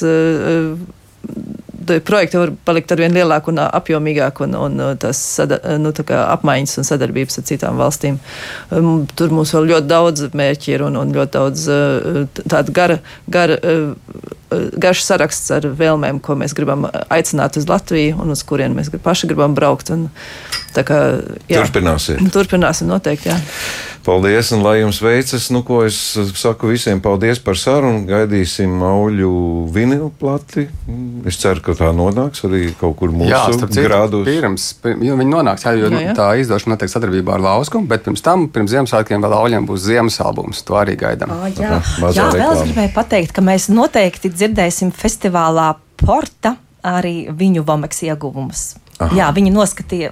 projekti 2.07 2.39
var 2.39 2.53
palikt 2.67 2.93
ar 2.93 3.01
vien 3.01 3.15
lielāku 3.15 3.53
un 3.53 3.61
apjomīgāku, 3.65 4.47
un, 4.47 4.55
un 4.65 5.01
tas 5.01 5.19
sada, 5.19 5.59
nu, 5.81 5.93
apmaiņas 5.95 6.79
un 6.81 6.87
sadarbības 6.87 7.41
ar 7.41 7.47
citām 7.49 7.81
valstīm. 7.81 8.19
Um, 8.75 9.05
tur 9.17 9.33
mums 9.35 9.53
vēl 9.55 9.69
ļoti 9.73 9.89
daudz 9.91 10.29
mērķi 10.35 10.75
ir 10.75 10.85
un, 10.87 10.99
un 11.01 11.13
ļoti 11.15 11.35
daudz 11.37 11.67
tādu 12.51 12.75
gara, 12.75 12.99
gara, 13.31 13.59
garš 14.51 15.03
saraksts 15.05 15.51
ar 15.55 15.65
vēlmēm, 15.77 16.21
ko 16.23 16.38
mēs 16.39 16.53
gribam 16.58 16.86
aicināt 17.10 17.58
uz 17.60 17.67
Latviju 17.69 18.19
un 18.21 18.36
uz 18.36 18.43
kurien 18.47 18.75
mēs 18.77 18.91
paši 19.03 19.31
gribam 19.31 19.55
braukt. 19.58 19.91
Un, 19.95 20.08
kā, 20.75 21.01
jā, 21.49 21.63
Turpināsim. 21.63 22.29
Turpināsim 22.34 22.89
noteikti, 22.91 23.31
jā. 23.31 23.39
Paldies, 24.05 24.51
un 24.53 24.62
lai 24.62 24.75
jums 24.84 24.99
veicas. 25.01 25.47
Nu, 25.49 25.63
ko 25.65 25.79
es 25.86 25.97
saku 26.38 26.69
visiem, 26.69 26.99
paldies 27.01 27.39
par 27.41 27.58
sarunu. 27.58 28.03
Gaidīsim 28.05 28.84
auļu 28.86 29.31
vinilu 29.73 30.12
plati. 30.19 30.67
Es 31.25 31.39
ceru, 31.41 31.63
ka 31.65 31.73
tā 31.79 31.89
nonāks 31.95 32.45
arī 32.45 32.67
kaut 32.77 32.99
kur 32.99 33.13
mūsu 33.15 33.31
jā, 33.31 33.41
grādos. 33.88 34.27
Pirms, 34.27 34.67
pirms 34.84 35.10
viņi 35.10 35.31
nonāks, 35.31 35.65
jā, 35.65 35.73
jo 35.79 35.89
jā, 35.89 36.03
jā. 36.03 36.13
tā 36.17 36.27
izdošana 36.43 36.75
notiek 36.75 36.93
sadarbībā 36.93 37.34
ar 37.39 37.45
Lausku, 37.47 37.81
bet 37.89 38.05
pirms 38.05 38.21
tam, 38.25 38.45
pirms 38.53 38.75
Ziemassvētkiem 38.75 39.25
vēl 39.25 39.36
auļiem 39.39 39.65
būs 39.71 39.88
ziemas 39.88 40.19
albums. 40.21 40.62
To 40.69 40.77
arī 40.77 40.99
gaidām. 41.01 41.34
Oh, 41.34 41.49
jā, 41.49 41.79
Aha, 41.79 42.13
jā 42.13 42.29
vēl 42.36 42.53
es 42.60 42.63
gribēju 42.67 42.93
pateikt, 42.93 43.34
ka 43.34 43.41
mēs 43.45 43.71
noteikti 43.73 44.29
dzirdēsim 44.35 44.93
festivālā 44.95 45.73
Porta 45.99 46.55
arī 46.85 47.25
viņu 47.33 47.63
Vomeks 47.65 48.03
ieguvumus. 48.05 48.75
Aha. 48.95 49.11
Jā, 49.17 49.29
viņi 49.35 49.51
noskatīja 49.51 50.11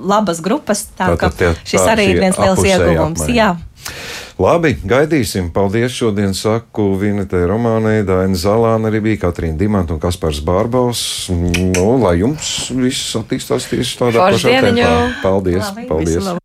labas 0.00 0.40
grupas. 0.44 0.86
Tā, 0.96 1.10
tā, 1.12 1.28
tā, 1.28 1.52
tā 1.52 1.68
šis 1.68 1.84
arī 1.84 2.12
ir 2.14 2.22
viens 2.22 2.38
liels 2.40 2.62
ieguvums. 2.64 3.26
Jā. 3.32 3.54
Labi, 4.38 4.74
gaidīsim. 4.86 5.50
Paldies 5.52 5.96
šodien 5.96 6.34
saku 6.36 6.92
Vinetē 7.00 7.42
Romānai, 7.50 8.00
Daina 8.06 8.38
Zalāna 8.38 8.88
arī 8.92 9.02
bija, 9.10 9.22
Katrīna 9.26 9.58
Dimanta 9.60 9.96
un 9.96 10.02
Kaspars 10.02 10.40
Bārbaus. 10.46 11.02
Nu, 11.34 11.88
lai 12.00 12.18
jums 12.22 12.70
viss 12.72 13.16
attīstās 13.18 13.68
tieši 13.72 14.02
tādā 14.04 14.28
pašā 14.28 14.60
tempā. 14.68 14.92
Paldies! 15.24 15.64
Labi, 15.66 15.88
paldies. 15.90 16.36